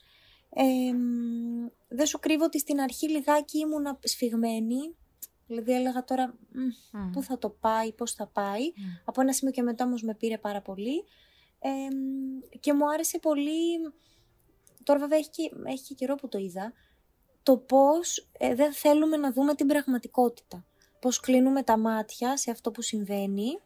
Δεν 1.88 2.07
σου 2.07 2.19
κρύβω 2.19 2.45
ότι 2.45 2.59
στην 2.59 2.81
αρχή 2.81 3.09
λιγάκι 3.11 3.59
ήμουνα 3.59 3.99
σφιγμένη. 4.03 4.97
Δηλαδή 5.47 5.73
έλεγα 5.73 6.05
τώρα 6.05 6.35
πού 7.12 7.23
θα 7.23 7.38
το 7.38 7.51
πάει, 7.51 7.93
πώς 7.93 8.12
θα 8.12 8.27
πάει. 8.27 8.73
Από 9.05 9.21
ένα 9.21 9.33
σημείο 9.33 9.53
και 9.53 9.62
μετά 9.62 9.85
όμως 9.85 10.03
με 10.03 10.14
πήρε 10.14 10.38
πάρα 10.38 10.62
πολύ. 10.62 11.05
και 12.61 12.73
μου 12.73 12.90
άρεσε 12.90 13.19
πολύ, 13.19 13.93
τώρα 14.83 14.99
βέβαια 14.99 15.19
έχει 15.19 15.31
και, 15.31 15.51
έχει 15.64 15.85
και 15.85 15.95
καιρό 15.95 16.14
που 16.14 16.29
το 16.29 16.38
είδα, 16.38 16.73
το 17.43 17.57
πώς 17.57 18.29
ε, 18.38 18.55
δεν 18.55 18.73
θέλουμε 18.73 19.17
να 19.17 19.33
δούμε 19.33 19.55
την 19.55 19.67
πραγματικότητα. 19.67 20.64
Πώς 21.01 21.21
κλείνουμε 21.21 21.62
τα 21.62 21.79
μάτια 21.79 22.37
σε 22.37 22.51
αυτό 22.51 22.71
που 22.71 22.83
συμβαίνει, 22.83 23.61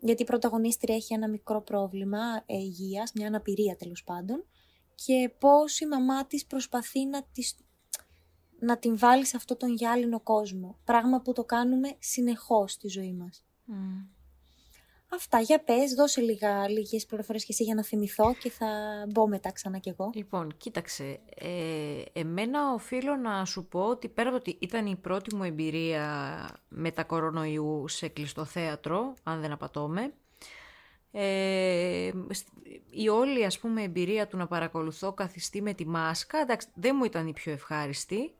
γιατί 0.00 0.22
η 0.22 0.24
πρωταγωνίστρια 0.24 0.94
έχει 0.94 1.14
ένα 1.14 1.28
μικρό 1.28 1.62
πρόβλημα 1.62 2.42
ε, 2.46 2.56
υγείας, 2.56 3.12
μια 3.14 3.26
αναπηρία 3.26 3.76
τέλος 3.76 4.04
πάντων, 4.04 4.44
και 5.04 5.32
πώς 5.38 5.80
η 5.80 5.86
μαμά 5.86 6.26
της 6.26 6.46
προσπαθεί 6.46 7.06
να, 7.06 7.22
της, 7.32 7.56
να 8.58 8.78
την 8.78 8.98
βάλει 8.98 9.26
σε 9.26 9.36
αυτό 9.36 9.56
τον 9.56 9.74
γυάλινο 9.74 10.20
κόσμο. 10.20 10.78
Πράγμα 10.84 11.20
που 11.20 11.32
το 11.32 11.44
κάνουμε 11.44 11.96
συνεχώς 11.98 12.72
στη 12.72 12.88
ζωή 12.88 13.12
μας. 13.12 13.44
Αυτά, 15.12 15.40
για 15.40 15.62
πες, 15.64 15.94
δώσε 15.94 16.20
λίγα, 16.20 16.68
λίγες 16.68 17.06
πληροφορίες 17.06 17.44
και 17.44 17.52
εσύ 17.52 17.64
για 17.64 17.74
να 17.74 17.84
θυμηθώ 17.84 18.34
και 18.34 18.50
θα 18.50 18.66
μπω 19.08 19.28
μετά 19.28 19.52
ξανά 19.52 19.78
κι 19.78 19.88
εγώ. 19.88 20.10
Λοιπόν, 20.14 20.56
κοίταξε, 20.56 21.20
ε, 21.34 22.02
εμένα 22.12 22.72
οφείλω 22.72 23.16
να 23.16 23.44
σου 23.44 23.64
πω 23.66 23.80
ότι 23.80 24.08
πέρα 24.08 24.28
από 24.28 24.38
ότι 24.38 24.56
ήταν 24.60 24.86
η 24.86 24.96
πρώτη 24.96 25.34
μου 25.34 25.44
εμπειρία 25.44 26.48
με 26.68 26.90
τα 26.90 27.04
κορονοϊού 27.04 27.88
σε 27.88 28.08
κλειστό 28.08 28.44
θέατρο, 28.44 29.14
αν 29.22 29.40
δεν 29.40 29.52
απατώμε, 29.52 30.12
ε, 31.12 32.10
η 32.90 33.08
όλη 33.08 33.44
ας 33.44 33.58
πούμε 33.58 33.82
εμπειρία 33.82 34.26
του 34.26 34.36
να 34.36 34.46
παρακολουθώ 34.46 35.12
καθιστή 35.12 35.62
με 35.62 35.74
τη 35.74 35.86
μάσκα, 35.86 36.38
εντάξει, 36.38 36.68
δεν 36.74 36.94
μου 36.98 37.04
ήταν 37.04 37.26
η 37.26 37.32
πιο 37.32 37.52
ευχάριστη, 37.52 38.34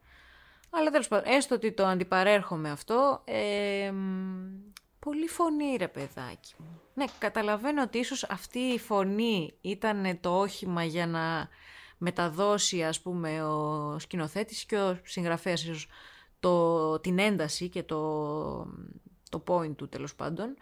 αλλά 0.71 0.91
τέλος 0.91 1.09
πάντων, 1.09 1.33
έστω 1.33 1.55
ότι 1.55 1.73
το 1.73 1.87
αντιπαρέρχομαι 1.87 2.71
αυτό, 2.71 3.23
ε, 3.25 3.93
Πολύ 5.01 5.29
φωνή 5.29 5.77
ρε 5.77 5.89
παιδάκι 5.89 6.55
μου. 6.59 6.81
Ναι, 6.95 7.05
καταλαβαίνω 7.19 7.83
ότι 7.83 7.99
ίσως 7.99 8.25
αυτή 8.25 8.59
η 8.59 8.79
φωνή 8.79 9.55
ήταν 9.61 10.21
το 10.21 10.39
όχημα 10.39 10.85
για 10.85 11.07
να 11.07 11.49
μεταδώσει 11.99 12.85
ας 12.85 13.01
πούμε 13.01 13.43
ο 13.43 13.99
σκηνοθέτης 13.99 14.65
και 14.65 14.77
ο 14.77 14.99
συγγραφέας 15.05 15.63
ίσως 15.63 15.89
το, 16.41 17.01
την 17.01 17.19
ένταση 17.19 17.69
και 17.69 17.83
το, 17.83 18.03
το 19.31 19.43
point 19.47 19.77
του 19.77 19.89
τέλος 19.89 20.15
πάντων. 20.15 20.57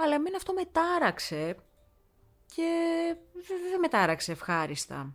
Αλλά 0.00 0.14
εμένα 0.14 0.36
αυτό 0.36 0.52
μετάραξε 0.52 1.56
και 2.54 2.70
δεν 3.70 3.80
μετάραξε 3.80 4.32
ευχάριστα. 4.32 5.14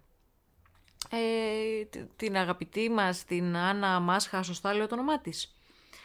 Ε, 1.10 1.86
την 2.16 2.38
αγαπητή 2.38 2.90
μας, 2.90 3.24
την 3.24 3.56
Άννα 3.56 4.00
Μάσχα, 4.00 4.44
σωστά 4.44 4.74
λέω 4.74 4.88
το 4.88 4.96
όνομά 4.96 5.20
της. 5.20 5.56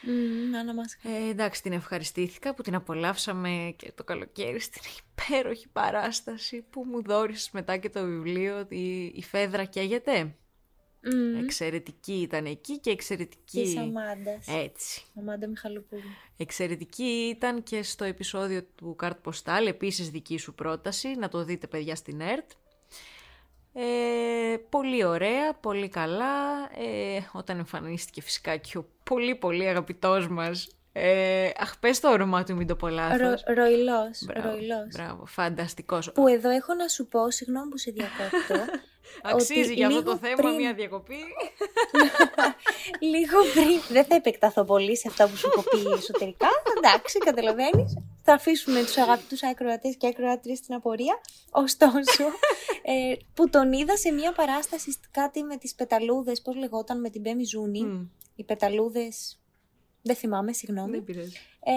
Mm, 0.02 1.02
ε, 1.02 1.28
εντάξει, 1.28 1.62
την 1.62 1.72
ευχαριστήθηκα 1.72 2.54
που 2.54 2.62
την 2.62 2.74
απολαύσαμε 2.74 3.74
και 3.76 3.92
το 3.92 4.04
καλοκαίρι 4.04 4.60
στην 4.60 4.82
υπέροχη 4.98 5.68
παράσταση 5.68 6.64
που 6.70 6.84
μου 6.84 7.02
δώρισες 7.02 7.50
μετά 7.50 7.76
και 7.76 7.90
το 7.90 8.04
βιβλίο 8.04 8.66
η, 8.68 9.04
η 9.04 9.22
Φέδρα 9.22 9.64
καίγεται. 9.64 10.36
Mm. 11.04 11.42
Εξαιρετική 11.42 12.12
ήταν 12.12 12.44
εκεί 12.44 12.78
και 12.78 12.90
εξαιρετική... 12.90 13.62
Της 13.62 13.76
Αμάντας. 13.76 14.46
Έτσι. 14.46 15.02
Αμάντα 15.18 15.46
Μιχαλοπούλου. 15.46 16.02
Εξαιρετική 16.36 17.34
ήταν 17.36 17.62
και 17.62 17.82
στο 17.82 18.04
επεισόδιο 18.04 18.62
του 18.74 18.96
Καρτ 18.96 19.18
Ποστάλ, 19.18 19.66
επίσης 19.66 20.10
δική 20.10 20.38
σου 20.38 20.54
πρόταση, 20.54 21.08
να 21.08 21.28
το 21.28 21.44
δείτε 21.44 21.66
παιδιά 21.66 21.96
στην 21.96 22.20
ΕΡΤ. 22.20 22.50
Ε, 23.72 24.56
πολύ 24.68 25.04
ωραία, 25.04 25.54
πολύ 25.54 25.88
καλά. 25.88 26.70
Ε, 26.78 27.20
όταν 27.32 27.58
εμφανίστηκε 27.58 28.22
φυσικά 28.22 28.56
και 28.56 28.78
ο 28.78 28.88
πολύ 29.04 29.34
πολύ 29.34 29.68
αγαπητός 29.68 30.28
μας 30.28 30.77
ε, 31.00 31.52
αχ, 31.58 31.78
πες 31.78 32.00
το 32.00 32.12
όνομά 32.12 32.44
του, 32.44 32.56
μην 32.56 32.66
το 32.66 32.76
πω 32.76 32.88
λάθος. 32.88 33.44
Ρο, 33.46 33.54
ροηλός, 33.54 34.24
μπράβο, 34.24 34.48
ροηλός. 34.48 34.86
Μπράβο, 34.92 35.26
φανταστικός. 35.26 36.12
Που 36.12 36.28
εδώ 36.28 36.50
έχω 36.50 36.74
να 36.74 36.88
σου 36.88 37.08
πω, 37.08 37.30
συγγνώμη 37.30 37.68
που 37.68 37.78
σε 37.78 37.90
διακόπτω. 37.90 38.72
Αξίζει 39.22 39.74
για 39.74 39.86
αυτό 39.86 40.02
το 40.02 40.16
θέμα 40.16 40.50
μια 40.50 40.74
διακοπή. 40.74 41.16
λίγο 43.12 43.38
πριν. 43.54 43.80
Δεν 43.88 44.04
θα 44.04 44.14
επεκταθώ 44.14 44.64
πολύ 44.64 44.96
σε 44.96 45.08
αυτά 45.08 45.28
που 45.28 45.36
σου 45.36 45.48
έχω 45.52 45.62
πει 45.62 45.92
εσωτερικά. 45.92 46.48
Εντάξει, 46.76 47.18
καταλαβαίνεις. 47.18 47.96
Θα 48.22 48.32
αφήσουμε 48.32 48.82
τους 48.82 48.96
αγαπητούς 48.96 49.42
ακροατές 49.42 49.96
και 49.96 50.06
ακροατρίε 50.06 50.54
στην 50.54 50.74
απορία. 50.74 51.20
Ωστόσο, 51.50 52.24
ε, 52.82 53.14
που 53.34 53.48
τον 53.50 53.72
είδα 53.72 53.96
σε 53.96 54.10
μια 54.10 54.32
παράσταση 54.32 54.98
κάτι 55.10 55.42
με 55.42 55.56
τις 55.56 55.74
πεταλούδες, 55.74 56.42
πώς 56.42 56.56
λεγόταν, 56.56 57.00
με 57.00 57.10
την 57.10 57.22
Πέμι 57.22 57.44
Ζούνη. 57.44 58.10
Οι 58.34 58.44
πεταλούδες. 58.44 59.37
Δεν 60.08 60.16
θυμάμαι, 60.16 60.52
συγγνώμη. 60.52 60.90
Δεν 60.90 61.04
πειράζει. 61.04 61.36
Ε, 61.64 61.72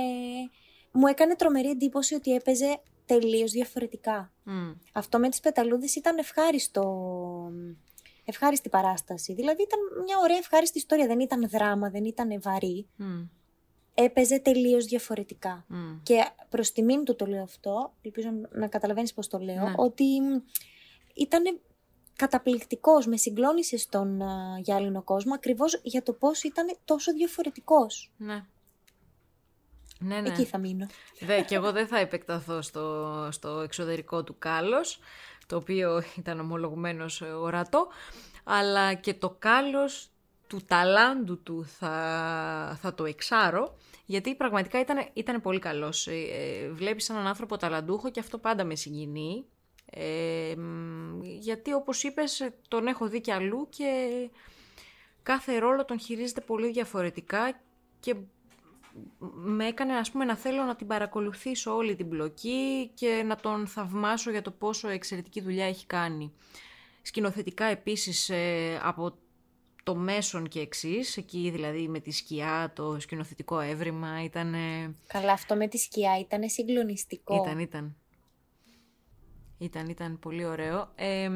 μου 0.91 1.07
έκανε 1.07 1.35
τρομερή 1.35 1.69
εντύπωση 1.69 2.15
ότι 2.15 2.33
έπαιζε 2.33 2.81
τελείως 3.05 3.51
διαφορετικά. 3.51 4.33
Αυτό 4.91 5.19
με 5.19 5.29
τις 5.29 5.39
πεταλούδες 5.39 5.95
ήταν 5.95 6.17
ευχάριστο. 6.17 7.51
Ευχάριστη 8.25 8.69
παράσταση. 8.69 9.33
Δηλαδή 9.33 9.61
ήταν 9.61 9.79
μια 10.05 10.17
ωραία 10.21 10.37
ευχάριστη 10.37 10.77
ιστορία. 10.77 11.07
Δεν 11.07 11.19
ήταν 11.19 11.49
δράμα, 11.49 11.89
δεν 11.89 12.05
ήταν 12.05 12.41
βαρύ. 12.41 12.87
Έπαιζε 13.93 14.39
τελείως 14.39 14.85
διαφορετικά. 14.85 15.65
Και 16.03 16.29
προς 16.49 16.71
τιμήν 16.71 17.03
του 17.03 17.15
το 17.15 17.25
λέω 17.25 17.43
αυτό, 17.43 17.93
ελπίζω 18.01 18.29
να 18.51 18.67
καταλαβαίνεις 18.67 19.13
πώς 19.13 19.27
το 19.27 19.37
λέω, 19.37 19.63
ναι. 19.63 19.73
ότι 19.77 20.05
ήταν 21.13 21.59
καταπληκτικός, 22.21 23.05
με 23.05 23.17
συγκλώνησε 23.17 23.77
στον 23.77 24.21
uh, 24.21 24.61
γυάλινο 24.61 25.01
κόσμο, 25.01 25.33
ακριβώς 25.33 25.79
για 25.83 26.03
το 26.03 26.13
πώς 26.13 26.43
ήταν 26.43 26.77
τόσο 26.85 27.13
διαφορετικός. 27.13 28.11
Ναι. 28.17 28.45
Ναι, 29.99 30.21
ναι. 30.21 30.29
Εκεί 30.29 30.45
θα 30.45 30.57
μείνω. 30.57 30.87
Δε, 31.19 31.41
και 31.41 31.55
εγώ 31.55 31.71
δεν 31.71 31.87
θα 31.87 31.97
επεκταθώ 31.97 32.61
στο, 32.61 33.27
στο 33.31 33.49
εξωτερικό 33.49 34.23
του 34.23 34.35
κάλος, 34.39 34.99
το 35.47 35.55
οποίο 35.55 36.03
ήταν 36.17 36.39
ομολογουμένως 36.39 37.21
ορατό, 37.21 37.87
αλλά 38.43 38.93
και 38.93 39.13
το 39.13 39.35
κάλος 39.39 40.09
του 40.47 40.61
ταλάντου 40.67 41.41
του 41.43 41.65
θα, 41.65 42.77
θα 42.81 42.93
το 42.93 43.05
εξάρω, 43.05 43.77
γιατί 44.05 44.35
πραγματικά 44.35 44.79
ήταν, 44.79 45.09
ήταν 45.13 45.41
πολύ 45.41 45.59
καλός. 45.59 46.07
Ε, 46.07 46.11
ε, 46.11 46.69
βλέπεις 46.69 47.09
έναν 47.09 47.27
άνθρωπο 47.27 47.57
ταλαντούχο 47.57 48.11
και 48.11 48.19
αυτό 48.19 48.37
πάντα 48.37 48.63
με 48.63 48.75
συγκινεί, 48.75 49.45
ε, 49.93 50.53
γιατί 51.21 51.73
όπως 51.73 52.03
είπες 52.03 52.49
τον 52.67 52.87
έχω 52.87 53.07
δει 53.07 53.21
κι 53.21 53.31
αλλού 53.31 53.67
και 53.69 54.11
κάθε 55.23 55.57
ρόλο 55.57 55.85
τον 55.85 55.99
χειρίζεται 55.99 56.41
πολύ 56.41 56.71
διαφορετικά 56.71 57.61
και 57.99 58.15
με 59.33 59.67
έκανε 59.67 59.93
ας 59.93 60.11
πούμε 60.11 60.25
να 60.25 60.35
θέλω 60.35 60.63
να 60.63 60.75
την 60.75 60.87
παρακολουθήσω 60.87 61.75
όλη 61.75 61.95
την 61.95 62.07
μπλοκή 62.07 62.91
και 62.93 63.23
να 63.25 63.35
τον 63.35 63.67
θαυμάσω 63.67 64.31
για 64.31 64.41
το 64.41 64.51
πόσο 64.51 64.87
εξαιρετική 64.87 65.41
δουλειά 65.41 65.65
έχει 65.65 65.85
κάνει. 65.85 66.33
Σκηνοθετικά 67.01 67.65
επίσης 67.65 68.29
ε, 68.29 68.79
από 68.83 69.13
το 69.83 69.95
μέσον 69.95 70.47
και 70.47 70.59
εξής, 70.59 71.17
εκεί 71.17 71.49
δηλαδή 71.53 71.87
με 71.87 71.99
τη 71.99 72.11
σκιά, 72.11 72.71
το 72.75 72.99
σκηνοθετικό 72.99 73.59
έβριμα 73.59 74.23
ήταν... 74.23 74.55
Καλά, 75.07 75.31
αυτό 75.31 75.55
με 75.55 75.67
τη 75.67 75.77
σκιά 75.77 76.19
ήταν 76.19 76.49
συγκλονιστικό. 76.49 77.35
Ήταν, 77.35 77.59
ήταν. 77.59 77.95
Ήταν, 79.61 79.89
ήταν 79.89 80.19
πολύ 80.19 80.45
ωραίο. 80.45 80.91
Ε, 80.95 81.29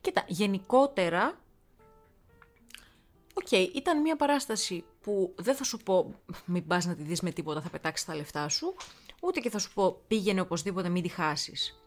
κοίτα, 0.00 0.24
γενικότερα, 0.26 1.40
OK, 3.34 3.46
okay, 3.50 3.68
ήταν 3.74 4.00
μια 4.00 4.16
παράσταση 4.16 4.84
που 5.00 5.34
δεν 5.36 5.54
θα 5.54 5.64
σου 5.64 5.78
πω 5.78 6.14
μην 6.44 6.66
πας 6.66 6.86
να 6.86 6.94
τη 6.94 7.02
δεις 7.02 7.20
με 7.20 7.30
τίποτα, 7.30 7.60
θα 7.60 7.70
πετάξεις 7.70 8.06
τα 8.06 8.14
λεφτά 8.14 8.48
σου, 8.48 8.74
ούτε 9.20 9.40
και 9.40 9.50
θα 9.50 9.58
σου 9.58 9.72
πω 9.72 10.02
πήγαινε 10.06 10.40
οπωσδήποτε 10.40 10.88
μην 10.88 11.02
τη 11.02 11.08
χάσεις. 11.08 11.82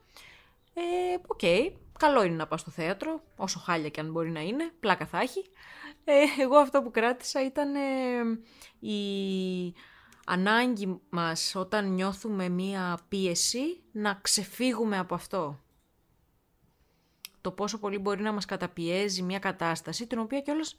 Ε, 0.74 0.82
OK, 1.28 1.40
okay, 1.42 1.72
καλό 2.00 2.24
είναι 2.24 2.36
να 2.36 2.48
πας 2.48 2.62
στο 2.62 2.72
θέατρο, 2.72 3.24
όσο 3.36 3.60
χάλια 3.60 3.90
και 3.90 4.00
αν 4.00 4.12
μπορεί 4.12 4.32
να 4.32 4.42
είναι, 4.42 4.72
πλάκα 4.80 5.06
θα 5.06 5.20
έχει. 5.20 5.46
Ε, 6.04 6.42
εγώ 6.42 6.56
αυτό 6.56 6.82
που 6.82 6.92
κράτησα 6.92 7.46
ήταν 7.46 7.76
ε, 7.76 7.80
η 8.80 9.74
ανάγκη 10.26 11.02
μας 11.10 11.56
όταν 11.56 11.94
νιώθουμε 11.94 12.50
μία 12.50 13.00
πίεση 13.08 13.82
να 13.92 14.20
ξεφύγουμε 14.22 14.98
από 14.98 15.16
αυτό. 15.16 15.60
Το 17.42 17.52
πόσο 17.52 17.80
πολύ 17.80 17.98
μπορεί 17.98 18.22
να 18.22 18.32
μας 18.32 18.46
καταπιέζει 18.46 19.22
μία 19.22 19.40
κατάσταση, 19.40 20.08
την 20.08 20.20
οποία 20.20 20.42
κιόλας 20.42 20.76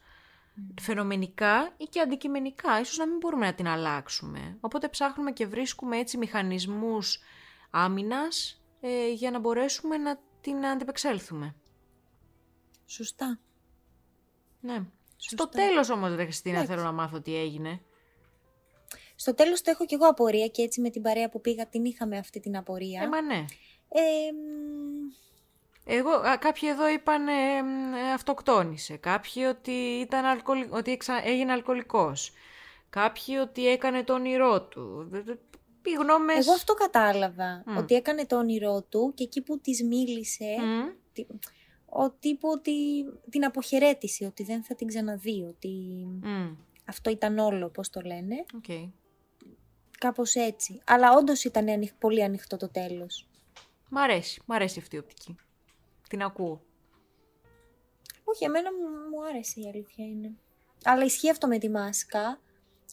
φαινομενικά 0.81 1.73
ή 1.77 1.83
και 1.83 1.99
αντικειμενικά, 1.99 2.79
ίσως 2.79 2.97
να 2.97 3.07
μην 3.07 3.17
μπορούμε 3.17 3.45
να 3.45 3.53
την 3.53 3.67
αλλάξουμε. 3.67 4.57
Οπότε 4.59 4.89
ψάχνουμε 4.89 5.31
και 5.31 5.45
βρίσκουμε 5.45 5.97
έτσι 5.97 6.17
μηχανισμούς 6.17 7.19
άμυνας 7.69 8.61
ε, 8.81 9.11
για 9.11 9.31
να 9.31 9.39
μπορέσουμε 9.39 9.97
να 9.97 10.19
την 10.41 10.65
αντιπεξέλθουμε. 10.65 11.55
Σωστά. 12.85 13.39
Ναι. 14.59 14.85
Στο 15.15 15.49
τέλος 15.49 15.89
όμως, 15.89 16.15
ρε 16.15 16.23
Χριστίνα, 16.23 16.65
θέλω 16.65 16.83
να 16.83 16.91
μάθω 16.91 17.21
τι 17.21 17.35
έγινε. 17.35 17.81
Στο 19.23 19.33
τέλος 19.33 19.61
το 19.61 19.71
έχω 19.71 19.85
κι 19.85 19.93
εγώ 19.93 20.07
απορία 20.07 20.47
και 20.47 20.61
έτσι 20.61 20.81
με 20.81 20.89
την 20.89 21.01
παρέα 21.01 21.29
που 21.29 21.41
πήγα 21.41 21.65
την 21.67 21.85
είχαμε 21.85 22.17
αυτή 22.17 22.39
την 22.39 22.57
απορία. 22.57 23.01
Ε, 23.01 23.07
μα 23.07 23.21
ναι. 23.21 23.45
Ε, 23.89 24.01
εγώ, 25.85 26.09
κάποιοι 26.39 26.69
εδώ 26.71 26.89
είπαν 26.89 27.27
ε, 27.27 27.33
αυτοκτόνησε, 28.13 28.97
κάποιοι 28.97 29.43
ότι, 29.49 29.71
ήταν 29.71 30.25
αλκοολι... 30.25 30.67
ότι 30.69 30.91
εξα... 30.91 31.21
έγινε 31.27 31.51
αλκοολικός, 31.51 32.31
κάποιοι 32.89 33.35
ότι 33.41 33.67
έκανε 33.67 34.03
το 34.03 34.13
όνειρό 34.13 34.61
του. 34.61 35.09
Οι 35.83 35.91
γνώμες... 35.91 36.45
Εγώ 36.45 36.53
αυτό 36.53 36.73
κατάλαβα, 36.73 37.63
ότι 37.77 37.95
έκανε 37.95 38.25
το 38.25 38.37
όνειρό 38.37 38.81
του 38.81 39.11
και 39.15 39.23
εκεί 39.23 39.41
που 39.41 39.59
της 39.59 39.83
μίλησε, 39.83 40.55
mm. 40.59 41.25
ότι 41.85 42.37
ότι 42.41 42.73
την 43.29 43.45
αποχαιρέτησε, 43.45 44.25
ότι 44.25 44.43
δεν 44.43 44.63
θα 44.63 44.75
την 44.75 44.87
ξαναδεί, 44.87 45.45
ότι 45.49 45.71
αυτό 46.85 47.09
ήταν 47.09 47.37
όλο, 47.37 47.69
πώς 47.69 47.89
το 47.89 48.01
λένε. 48.01 48.45
Okay. 48.61 48.89
Κάπως 50.03 50.35
έτσι. 50.35 50.81
Αλλά 50.85 51.17
όντως 51.17 51.43
ήταν 51.43 51.91
πολύ 51.99 52.23
ανοιχτό 52.23 52.57
το 52.57 52.69
τέλος. 52.69 53.27
Μ' 53.89 53.97
αρέσει, 53.97 54.41
μ' 54.45 54.51
αρέσει 54.51 54.79
αυτή 54.79 54.95
η 54.95 54.99
οπτική. 54.99 55.35
Την 56.09 56.21
ακούω. 56.21 56.61
Όχι, 58.23 58.43
εμένα 58.45 58.69
μου, 58.71 59.25
άρεσε 59.25 59.59
η 59.59 59.67
αλήθεια 59.67 60.05
είναι. 60.05 60.31
Αλλά 60.83 61.03
ισχύει 61.03 61.29
αυτό 61.29 61.47
με 61.47 61.57
τη 61.57 61.69
μάσκα. 61.69 62.39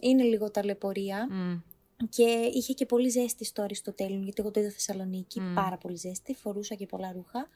Είναι 0.00 0.22
λίγο 0.22 0.50
ταλαιπωρία. 0.50 1.28
Και 2.08 2.50
είχε 2.52 2.72
και 2.72 2.86
πολύ 2.86 3.08
ζέστη 3.08 3.44
στο 3.44 3.62
Αριστοτέλειο, 3.62 4.20
γιατί 4.20 4.40
εγώ 4.40 4.50
το 4.50 4.60
είδα 4.60 4.70
Θεσσαλονίκη. 4.70 5.40
Πάρα 5.54 5.76
πολύ 5.76 5.96
ζέστη. 5.96 6.34
Φορούσα 6.34 6.74
και 6.74 6.86
πολλά 6.86 7.12
ρούχα. 7.12 7.48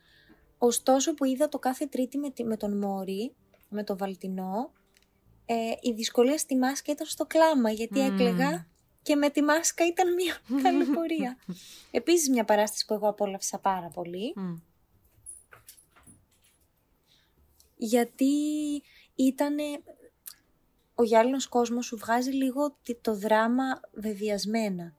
Ωστόσο 0.59 1.15
που 1.15 1.25
είδα 1.25 1.49
το 1.49 1.59
κάθε 1.59 1.87
Τρίτη 1.87 2.19
με, 2.19 2.33
με 2.45 2.57
τον 2.57 2.79
Μόρι, 2.79 3.35
με 3.69 3.85
τον 3.85 3.97
Βαλτινό, 3.97 4.73
ε, 5.47 5.55
η 5.81 5.93
δυσκολία 5.93 6.39
στη 6.39 6.57
μάσκα 6.57 6.93
ήταν 6.93 7.07
στο 7.07 7.27
κλάμα, 7.27 7.71
γιατί 7.71 8.01
mm. 8.01 8.13
έκλεγα 8.13 8.73
και 9.05 9.17
με 9.17 9.31
τη 9.31 9.43
μάσκα 9.43 9.87
ήταν 9.87 10.15
μια 10.15 10.39
ταλαιπωρία. 10.63 11.37
Επίσης 11.91 12.29
μια 12.29 12.45
παράσταση 12.45 12.87
που 12.87 12.95
εγώ 12.95 13.09
απόλαυσα 13.09 13.59
πάρα 13.59 13.89
πολύ. 13.89 14.35
γιατί 17.77 18.33
ήταν 19.15 19.57
ο 20.95 21.03
γυάλινος 21.03 21.49
κόσμος 21.49 21.87
σου 21.87 21.97
βγάζει 21.97 22.31
λίγο 22.31 22.77
το 23.01 23.15
δράμα 23.15 23.81
βεβιασμένα. 23.93 24.95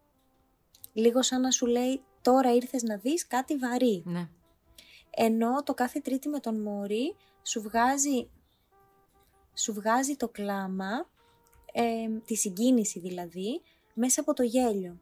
Λίγο 0.94 1.22
σαν 1.22 1.42
να 1.42 1.52
σου 1.52 1.66
λέει 1.66 2.04
τώρα 2.22 2.54
ήρθες 2.54 2.84
να 2.84 2.98
δεις 2.98 3.28
κάτι 3.28 3.58
βαρύ. 3.58 4.04
Ναι. 4.06 4.30
Ενώ 5.10 5.64
το 5.64 5.74
κάθε 5.74 6.00
τρίτη 6.00 6.30
με 6.30 6.40
τον 6.40 6.62
Μόρι 6.62 7.16
σου 7.44 7.62
βγάζει, 7.62 8.30
σου 9.54 9.74
βγάζει 9.74 10.16
το 10.16 10.30
κλάμα, 10.30 11.10
ε, 11.74 12.08
τη 12.26 12.36
συγκίνηση 12.36 13.00
δηλαδή, 13.00 13.62
μέσα 13.96 14.22
από 14.22 14.34
το 14.34 14.44
γελιο 14.44 14.98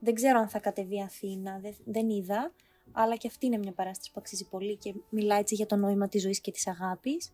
Δεν 0.00 0.14
ξέρω 0.14 0.38
αν 0.38 0.48
θα 0.48 0.58
κατεβεί 0.58 1.02
Αθήνα, 1.02 1.58
δεν, 1.62 1.74
δεν 1.84 2.08
είδα, 2.08 2.52
αλλά 2.92 3.16
και 3.16 3.26
αυτή 3.26 3.46
είναι 3.46 3.58
μια 3.58 3.72
παράσταση 3.72 4.10
που 4.12 4.20
αξίζει 4.20 4.48
πολύ 4.48 4.76
και 4.76 4.94
μιλάει 5.08 5.40
έτσι 5.40 5.54
για 5.54 5.66
το 5.66 5.76
νόημα 5.76 6.08
της 6.08 6.22
ζωής 6.22 6.40
και 6.40 6.50
της 6.50 6.66
αγαπης 6.66 7.32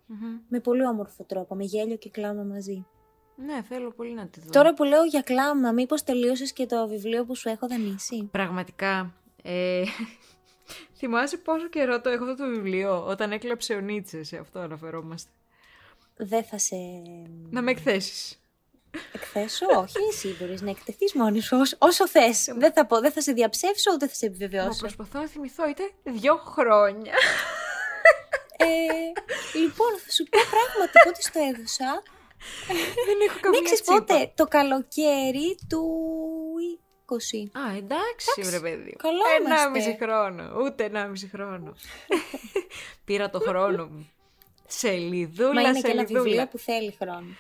με 0.49 0.61
πολύ 0.61 0.87
όμορφο 0.87 1.25
τρόπο, 1.25 1.55
με 1.55 1.65
γέλιο 1.65 1.97
και 1.97 2.11
κλάμα 2.11 2.43
μαζί. 2.43 2.87
Ναι, 3.37 3.63
θέλω 3.63 3.91
πολύ 3.91 4.15
να 4.15 4.27
τη 4.27 4.41
δω. 4.41 4.51
Τώρα 4.51 4.75
που 4.75 4.85
λέω 4.85 5.05
για 5.05 5.21
κλάμα, 5.21 5.73
μήπως 5.73 6.03
τελείωσες 6.03 6.53
και 6.53 6.67
το 6.67 6.89
βιβλίο 6.89 7.25
που 7.25 7.35
σου 7.37 7.49
έχω 7.49 7.69
δανείσει; 7.69 8.29
Πραγματικά. 8.31 9.15
Ε, 9.43 9.83
θυμάσαι 10.99 11.37
πόσο 11.37 11.69
καιρό 11.69 12.01
το 12.01 12.11
έχω 12.11 12.25
αυτό 12.25 12.45
το 12.45 12.51
βιβλίο, 12.51 13.07
όταν 13.07 13.33
έκλαψε 13.33 13.75
ο 13.75 13.81
Νίτσες, 13.81 14.29
σε 14.29 14.37
αυτό 14.37 14.59
αναφερόμαστε. 14.59 15.31
Δεν 16.17 16.45
θα 16.45 16.59
σε... 16.59 16.77
Να 17.51 17.63
με 17.63 17.71
εκθέσεις. 17.71 18.42
Εκθέσω, 19.13 19.67
όχι, 19.77 19.97
εσύ 20.11 20.37
μπορείς 20.39 20.63
να 20.63 20.71
εκτεθείς 20.71 21.15
μόνη 21.15 21.41
σου 21.41 21.57
όσο 21.79 22.09
θες. 22.09 22.49
Δεν 22.57 22.73
θα 22.73 22.87
πω, 22.87 23.01
δεν 23.01 23.13
θα 23.13 23.21
σε 23.21 23.33
διαψεύσω, 23.33 23.91
ούτε 23.95 24.09
θα 24.09 24.15
σε 24.15 24.27
επιβεβαιώσω. 24.27 24.69
Μα 24.69 24.77
προσπαθώ 24.79 25.21
να 25.21 25.27
θυμηθώ, 25.27 25.69
ήταν 25.69 25.91
δύο 26.05 26.37
χρόνια. 26.37 27.13
Ε, 28.57 28.67
λοιπόν, 29.59 29.93
θα 30.05 30.11
σου 30.13 30.25
πω 30.25 30.39
πράγματι 30.51 30.99
πότε 31.05 31.21
στο 31.23 31.41
έδωσα. 31.51 32.03
Δεν 33.07 33.19
έχω 33.29 33.39
καμία 33.41 33.61
ναι, 33.61 33.65
ξέρεις 33.65 33.83
πότε, 33.83 34.33
το 34.35 34.47
καλοκαίρι 34.47 35.59
του 35.69 35.83
20. 37.07 37.15
Α, 37.61 37.77
εντάξει, 37.77 38.43
βρε 38.43 38.61
παιδί. 38.61 38.97
Καλό 38.99 39.23
Ένα 39.41 39.71
μισή 39.71 39.97
χρόνο. 40.01 40.61
Ούτε 40.65 40.85
ένα 40.85 41.07
μισή 41.07 41.29
χρόνο. 41.35 41.75
Πήρα 43.05 43.31
το 43.31 43.41
χρόνο 43.41 43.87
μου. 43.87 44.11
Σελίδουλα, 44.67 45.53
Μα 45.53 45.61
είναι 45.61 45.79
σελίδουλα. 45.79 46.05
και 46.05 46.13
ένα 46.13 46.23
βιβλίο 46.23 46.47
που 46.47 46.59
θέλει 46.59 46.97
χρόνο. 47.03 47.37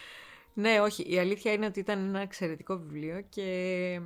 Ναι, 0.54 0.80
όχι. 0.80 1.02
Η 1.12 1.18
αλήθεια 1.18 1.52
είναι 1.52 1.66
ότι 1.66 1.80
ήταν 1.80 1.98
ένα 1.98 2.20
εξαιρετικό 2.20 2.76
βιβλίο 2.76 3.20
και 3.28 4.00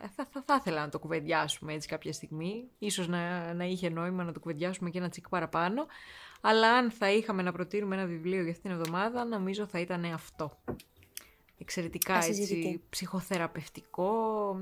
θα, 0.00 0.26
θα, 0.30 0.42
θα 0.46 0.56
ήθελα 0.60 0.80
να 0.80 0.88
το 0.88 0.98
κουβεντιάσουμε 0.98 1.72
έτσι 1.72 1.88
κάποια 1.88 2.12
στιγμή. 2.12 2.68
Ίσως 2.78 3.08
να, 3.08 3.54
να 3.54 3.64
είχε 3.64 3.88
νόημα 3.88 4.24
να 4.24 4.32
το 4.32 4.40
κουβεντιάσουμε 4.40 4.90
και 4.90 4.98
ένα 4.98 5.08
τσικ 5.08 5.28
παραπάνω. 5.28 5.86
Αλλά 6.40 6.72
αν 6.72 6.90
θα 6.90 7.10
είχαμε 7.10 7.42
να 7.42 7.52
προτείνουμε 7.52 7.96
ένα 7.96 8.06
βιβλίο 8.06 8.42
για 8.42 8.50
αυτήν 8.50 8.70
την 8.70 8.80
εβδομάδα, 8.80 9.24
νομίζω 9.24 9.66
θα 9.66 9.80
ήταν 9.80 10.04
αυτό. 10.04 10.58
Εξαιρετικά 11.58 12.24
έτσι, 12.24 12.82
ψυχοθεραπευτικό. 12.90 14.56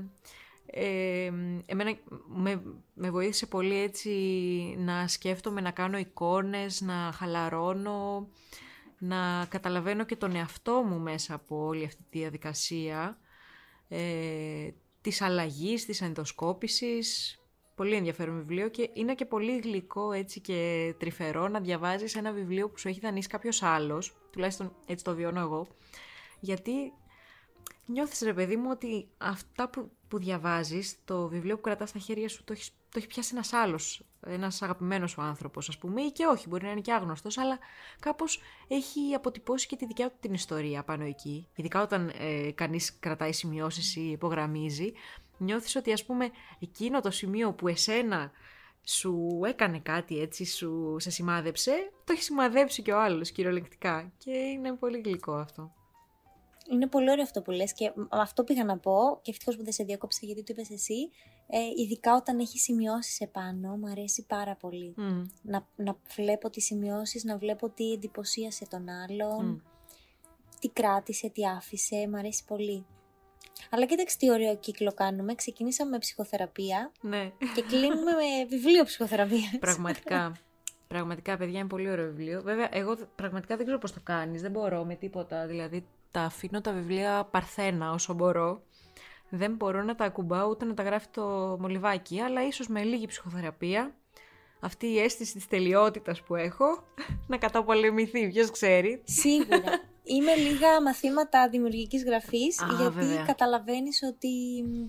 Ε, 0.65 1.31
εμένα 1.65 1.97
με, 2.27 2.61
με 2.93 3.09
βοήθησε 3.09 3.45
πολύ 3.45 3.77
έτσι 3.77 4.09
να 4.77 5.07
σκέφτομαι, 5.07 5.61
να 5.61 5.71
κάνω 5.71 5.97
εικόνες, 5.97 6.81
να 6.81 7.11
χαλαρώνω 7.13 8.27
να 9.03 9.45
καταλαβαίνω 9.49 10.03
και 10.05 10.15
τον 10.15 10.35
εαυτό 10.35 10.81
μου 10.81 10.99
μέσα 10.99 11.33
από 11.33 11.65
όλη 11.65 11.85
αυτή 11.85 12.03
τη 12.09 12.19
διαδικασία 12.19 13.17
ε, 13.87 14.69
της 15.01 15.21
αλλαγής, 15.21 15.85
της 15.85 16.01
ενδοσκόπησης. 16.01 17.37
Πολύ 17.75 17.95
ενδιαφέρον 17.95 18.37
βιβλίο 18.37 18.69
και 18.69 18.89
είναι 18.93 19.15
και 19.15 19.25
πολύ 19.25 19.57
γλυκό 19.57 20.11
έτσι 20.11 20.39
και 20.39 20.93
τρυφερό 20.99 21.47
να 21.47 21.59
διαβάζεις 21.59 22.15
ένα 22.15 22.31
βιβλίο 22.31 22.69
που 22.69 22.77
σου 22.77 22.87
έχει 22.87 22.99
δανείσει 22.99 23.27
κάποιος 23.27 23.63
άλλος, 23.63 24.15
τουλάχιστον 24.31 24.75
έτσι 24.85 25.03
το 25.03 25.15
βιώνω 25.15 25.39
εγώ, 25.39 25.67
γιατί 26.39 26.71
νιώθεις 27.85 28.21
ρε 28.21 28.33
παιδί 28.33 28.55
μου 28.55 28.67
ότι 28.71 29.07
αυτά 29.17 29.69
που, 29.69 29.91
που 30.07 30.19
διαβάζεις, 30.19 30.97
το 31.05 31.27
βιβλίο 31.27 31.55
που 31.55 31.61
κρατάς 31.61 31.89
στα 31.89 31.99
χέρια 31.99 32.29
σου 32.29 32.43
το 32.43 32.53
έχεις, 32.53 32.75
το 32.93 32.99
έχει 32.99 33.07
πιάσει 33.07 33.29
ένας 33.33 33.53
άλλος, 33.53 34.05
ένας 34.25 34.61
αγαπημένος 34.61 35.11
σου 35.11 35.21
άνθρωπος 35.21 35.69
ας 35.69 35.77
πούμε 35.77 36.01
ή 36.01 36.11
και 36.11 36.25
όχι, 36.25 36.47
μπορεί 36.47 36.63
να 36.63 36.71
είναι 36.71 36.81
και 36.81 36.93
άγνωστος, 36.93 37.37
αλλά 37.37 37.57
κάπως 37.99 38.41
έχει 38.67 39.13
αποτυπώσει 39.15 39.67
και 39.67 39.75
τη 39.75 39.85
δικιά 39.85 40.09
του 40.09 40.15
την 40.19 40.33
ιστορία 40.33 40.83
πάνω 40.83 41.03
εκεί. 41.03 41.47
Ειδικά 41.55 41.81
όταν 41.81 42.11
ε, 42.19 42.51
κανείς 42.51 42.99
κρατάει 42.99 43.33
σημειώσεις 43.33 43.95
ή 43.95 44.09
υπογραμμίζει, 44.09 44.93
νιώθεις 45.37 45.75
ότι 45.75 45.91
ας 45.91 46.05
πούμε 46.05 46.29
εκείνο 46.59 47.01
το 47.01 47.11
σημείο 47.11 47.53
που 47.53 47.67
εσένα 47.67 48.31
σου 48.83 49.41
έκανε 49.45 49.79
κάτι 49.79 50.19
έτσι, 50.19 50.45
σου 50.45 50.95
σε 50.99 51.09
σημάδεψε, 51.09 51.91
το 52.03 52.13
έχει 52.13 52.23
σημαδέψει 52.23 52.81
και 52.81 52.91
ο 52.91 53.01
άλλος 53.01 53.31
κυριολεκτικά 53.31 54.11
και 54.17 54.31
είναι 54.31 54.73
πολύ 54.73 55.01
γλυκό 55.05 55.33
αυτό. 55.33 55.73
Είναι 56.71 56.87
πολύ 56.87 57.11
ωραίο 57.11 57.23
αυτό 57.23 57.41
που 57.41 57.51
λες 57.51 57.73
και 57.73 57.91
αυτό 58.09 58.43
πήγα 58.43 58.63
να 58.63 58.77
πω 58.77 59.19
και 59.21 59.31
ευτυχώς 59.31 59.55
που 59.57 59.63
δεν 59.63 59.73
σε 59.73 59.83
διάκοψα 59.83 60.19
γιατί 60.23 60.43
το 60.43 60.53
είπες 60.55 60.69
εσύ. 60.69 61.09
Ε, 61.47 61.81
ειδικά 61.81 62.15
όταν 62.15 62.39
έχει 62.39 62.59
σημειώσεις 62.59 63.19
επάνω, 63.19 63.77
μου 63.77 63.87
αρέσει 63.87 64.25
πάρα 64.27 64.55
πολύ. 64.55 64.93
Να, 65.41 65.67
να 65.75 65.97
βλέπω 66.15 66.49
τις 66.49 66.65
σημειώσεις, 66.65 67.23
να 67.23 67.37
βλέπω 67.37 67.69
τι 67.69 67.91
εντυπωσίασε 67.91 68.65
τον 68.69 68.89
άλλον, 68.89 69.63
τι 70.59 70.69
κράτησε, 70.69 71.29
τι 71.29 71.47
άφησε, 71.47 72.07
μου 72.09 72.17
αρέσει 72.17 72.43
πολύ. 72.45 72.85
Αλλά 73.69 73.85
κοίταξε 73.85 74.17
τι 74.17 74.31
ωραίο 74.31 74.57
κύκλο 74.57 74.91
κάνουμε. 74.93 75.35
Ξεκινήσαμε 75.35 75.89
με 75.89 75.97
ψυχοθεραπεία 75.97 76.91
Ναι. 77.01 77.31
και 77.55 77.61
κλείνουμε 77.61 78.11
με 78.11 78.45
βιβλίο 78.49 78.83
ψυχοθεραπείας. 78.83 79.57
Πραγματικά. 79.59 80.37
Πραγματικά, 80.87 81.37
παιδιά, 81.37 81.59
είναι 81.59 81.67
πολύ 81.67 81.89
ωραίο 81.89 82.05
βιβλίο. 82.05 82.41
Βέβαια, 82.41 82.69
εγώ 82.71 82.97
πραγματικά 83.15 83.55
δεν 83.55 83.65
ξέρω 83.65 83.79
πώς 83.79 83.93
το 83.93 83.99
κάνεις. 84.03 84.41
Δεν 84.41 84.51
μπορώ 84.51 84.83
με 84.83 84.95
τίποτα. 84.95 85.47
Δηλαδή, 85.47 85.85
τα 86.11 86.21
αφήνω 86.21 86.61
τα 86.61 86.71
βιβλία 86.71 87.27
παρθένα 87.31 87.91
όσο 87.91 88.13
μπορώ. 88.13 88.61
Δεν 89.35 89.55
μπορώ 89.55 89.83
να 89.83 89.95
τα 89.95 90.05
ακουμπάω 90.05 90.47
ούτε 90.49 90.65
να 90.65 90.73
τα 90.73 90.83
γράφει 90.83 91.07
το 91.11 91.21
μολυβάκι, 91.59 92.19
αλλά 92.19 92.45
ίσως 92.47 92.67
με 92.67 92.83
λίγη 92.83 93.05
ψυχοθεραπεία 93.07 93.95
αυτή 94.59 94.87
η 94.87 94.99
αίσθηση 94.99 95.33
της 95.33 95.47
τελειότητας 95.47 96.21
που 96.21 96.35
έχω 96.35 96.83
να 97.31 97.37
καταπολεμηθεί, 97.37 98.27
ποιος 98.29 98.51
ξέρει. 98.51 99.01
Σίγουρα. 99.05 99.81
Είμαι 100.03 100.35
λίγα 100.35 100.81
μαθήματα 100.81 101.49
δημιουργικής 101.49 102.03
γραφής, 102.03 102.61
Α, 102.61 102.65
γιατί 102.77 102.83
βέβαια. 102.99 103.23
καταλαβαίνεις 103.25 104.01
ότι 104.03 104.63
μ, 104.67 104.85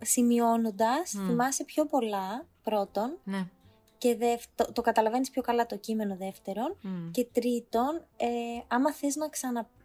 σημειώνοντας 0.00 1.10
θυμάσαι 1.10 1.64
πιο 1.64 1.86
πολλά 1.86 2.46
πρώτον 2.62 3.18
Ναι. 3.24 3.46
και 3.98 4.16
δευ- 4.16 4.48
το, 4.54 4.72
το 4.72 4.82
καταλαβαίνεις 4.82 5.30
πιο 5.30 5.42
καλά 5.42 5.66
το 5.66 5.76
κείμενο 5.76 6.16
δεύτερον 6.16 6.76
Μμ. 6.80 7.10
και 7.10 7.26
τρίτον, 7.32 8.04
ε, 8.16 8.26
άμα 8.68 8.92
θες 8.92 9.16
να, 9.16 9.28
ξανα, 9.28 9.62
θυ- 9.62 9.83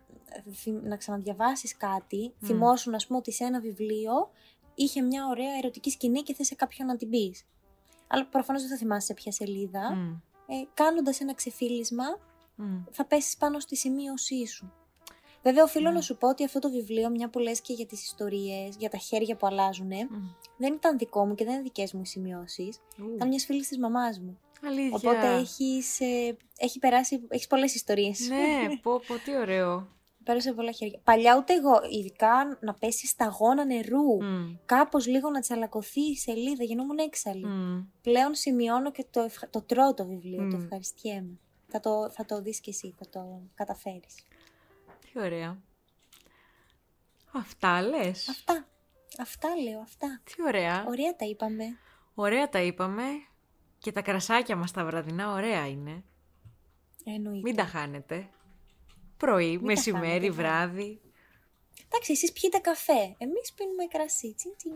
να 0.83 0.97
ξαναδιαβάσεις 0.97 1.77
κάτι, 1.77 2.33
θυμόσουν 2.45 2.95
ας 2.95 3.07
πούμε 3.07 3.19
ότι 3.19 3.31
σε 3.31 3.43
ένα 3.43 3.59
βιβλίο 3.59 4.29
είχε 4.75 5.01
μια 5.01 5.27
ωραία 5.27 5.57
ερωτική 5.57 5.89
σκηνή 5.89 6.21
και 6.21 6.33
θες 6.33 6.47
σε 6.47 6.55
κάποιον 6.55 6.87
να 6.87 6.95
την 6.95 7.09
πεις. 7.09 7.45
Αλλά 8.07 8.25
προφανώς 8.25 8.61
δεν 8.61 8.71
θα 8.71 8.77
θυμάσαι 8.77 9.05
σε 9.05 9.13
ποια 9.13 9.31
σελίδα. 9.31 9.95
Μμ. 9.95 10.11
Ε, 10.47 10.67
κάνοντας 10.73 11.19
ένα 11.21 11.33
ξεφύλισμα 11.33 12.03
Μμ. 12.55 12.83
θα 12.91 13.05
πέσεις 13.05 13.37
πάνω 13.37 13.59
στη 13.59 13.75
σημείωσή 13.75 14.47
σου. 14.47 14.73
Βέβαια, 15.43 15.63
οφείλω 15.63 15.91
να 15.91 16.01
σου 16.01 16.17
πω 16.17 16.27
ότι 16.27 16.43
αυτό 16.43 16.59
το 16.59 16.69
βιβλίο, 16.69 17.09
μια 17.09 17.29
που 17.29 17.39
λες 17.39 17.61
και 17.61 17.73
για 17.73 17.85
τις 17.85 18.03
ιστορίες, 18.03 18.75
για 18.77 18.89
τα 18.89 18.97
χέρια 18.97 19.35
που 19.35 19.47
αλλάζουν, 19.47 19.87
Μμ. 19.87 20.17
δεν 20.57 20.73
ήταν 20.73 20.97
δικό 20.97 21.25
μου 21.25 21.35
και 21.35 21.43
δεν 21.43 21.53
είναι 21.53 21.63
δικές 21.63 21.93
μου 21.93 22.01
οι 22.01 22.05
σημειώσεις. 22.05 22.79
Ου, 22.97 23.13
Ήταν 23.15 23.27
μιας 23.27 23.45
φίλης 23.45 23.67
της 23.67 23.77
μαμάς 23.77 24.19
μου. 24.19 24.39
Αλήθεια. 24.65 24.95
Οπότε 24.95 25.35
έχεις, 25.35 25.99
ε, 25.99 26.37
έχει 26.57 26.79
περάσει, 26.79 27.25
έχεις 27.27 27.47
πολλές 27.47 27.75
ιστορίες. 27.75 28.27
Ναι, 28.27 28.77
πω, 28.81 28.99
πω, 29.07 29.15
τι 29.25 29.35
ωραίο. 29.37 29.87
Πέρασε 30.29 30.53
πολλά 30.53 30.71
χέρια. 30.71 30.99
Παλιά 31.03 31.37
ούτε 31.37 31.53
εγώ, 31.53 31.81
ειδικά 31.91 32.57
να 32.61 32.73
πέσει 32.73 33.07
σταγόνα 33.07 33.65
νερού, 33.65 34.23
Μμ. 34.23 34.55
κάπως 34.65 35.07
λίγο 35.07 35.29
να 35.29 35.39
τσαλακωθεί 35.39 36.01
η 36.01 36.15
σελίδα, 36.15 36.63
γινόμουν 36.63 36.97
έξαλλη. 36.97 37.45
Μμ. 37.45 37.83
Πλέον 38.01 38.35
σημειώνω 38.35 38.91
και 38.91 39.05
το, 39.09 39.21
ευχα... 39.21 39.49
το 39.49 39.61
τρώω 39.61 39.93
το 39.93 40.05
βιβλίο, 40.05 40.49
το 40.49 40.57
Μμ. 40.57 40.61
ευχαριστιέμαι. 40.63 41.39
Θα 41.67 41.79
το, 41.79 42.09
θα 42.09 42.25
το 42.25 42.41
δεις 42.41 42.59
και 42.59 42.69
εσύ, 42.69 42.95
θα 42.97 43.09
το 43.09 43.41
καταφέρεις. 43.55 44.15
Τι 44.99 45.19
ωραία. 45.19 45.57
Αυτά 47.31 47.81
λες. 47.81 48.29
Αυτά. 48.29 48.67
Αυτά 49.19 49.49
λέω, 49.63 49.79
αυτά. 49.79 50.21
Τι 50.23 50.43
ωραία. 50.47 50.85
Ωραία 50.87 51.15
τα 51.15 51.25
είπαμε. 51.25 51.63
Ωραία 52.13 52.49
τα 52.49 52.61
είπαμε. 52.61 53.03
Και 53.77 53.91
τα 53.91 54.01
κρασάκια 54.01 54.55
μας 54.55 54.71
τα 54.71 54.85
βραδινά 54.85 55.31
ωραία 55.31 55.67
είναι. 55.67 56.03
Εννοείται. 57.03 57.41
Μην 57.43 57.55
τα 57.55 57.65
χάνετε. 57.65 58.29
Πρωί, 59.19 59.57
τα 59.57 59.65
μεσημέρι, 59.65 60.05
χάνετε, 60.07 60.27
ναι. 60.27 60.33
βράδυ. 60.33 61.01
Εντάξει, 61.85 62.11
εσείς 62.11 62.31
πιείτε 62.31 62.57
καφέ. 62.57 63.15
Εμείς 63.17 63.53
πίνουμε 63.55 63.85
κρασί. 63.89 64.33
Τσιν, 64.33 64.51
τσιν. 64.57 64.73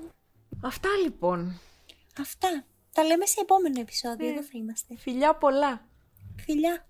Αυτά 0.63 0.89
λοιπόν. 1.03 1.60
Αυτά. 2.19 2.65
Τα 2.93 3.03
λέμε 3.03 3.25
σε 3.25 3.39
επόμενο 3.41 3.79
επεισόδιο. 3.79 4.25
Ναι. 4.25 4.32
Εδώ 4.32 4.43
θα 4.43 4.51
είμαστε. 4.53 4.95
Φιλιά 4.97 5.36
πολλά. 5.36 5.88
Φιλιά. 6.45 6.88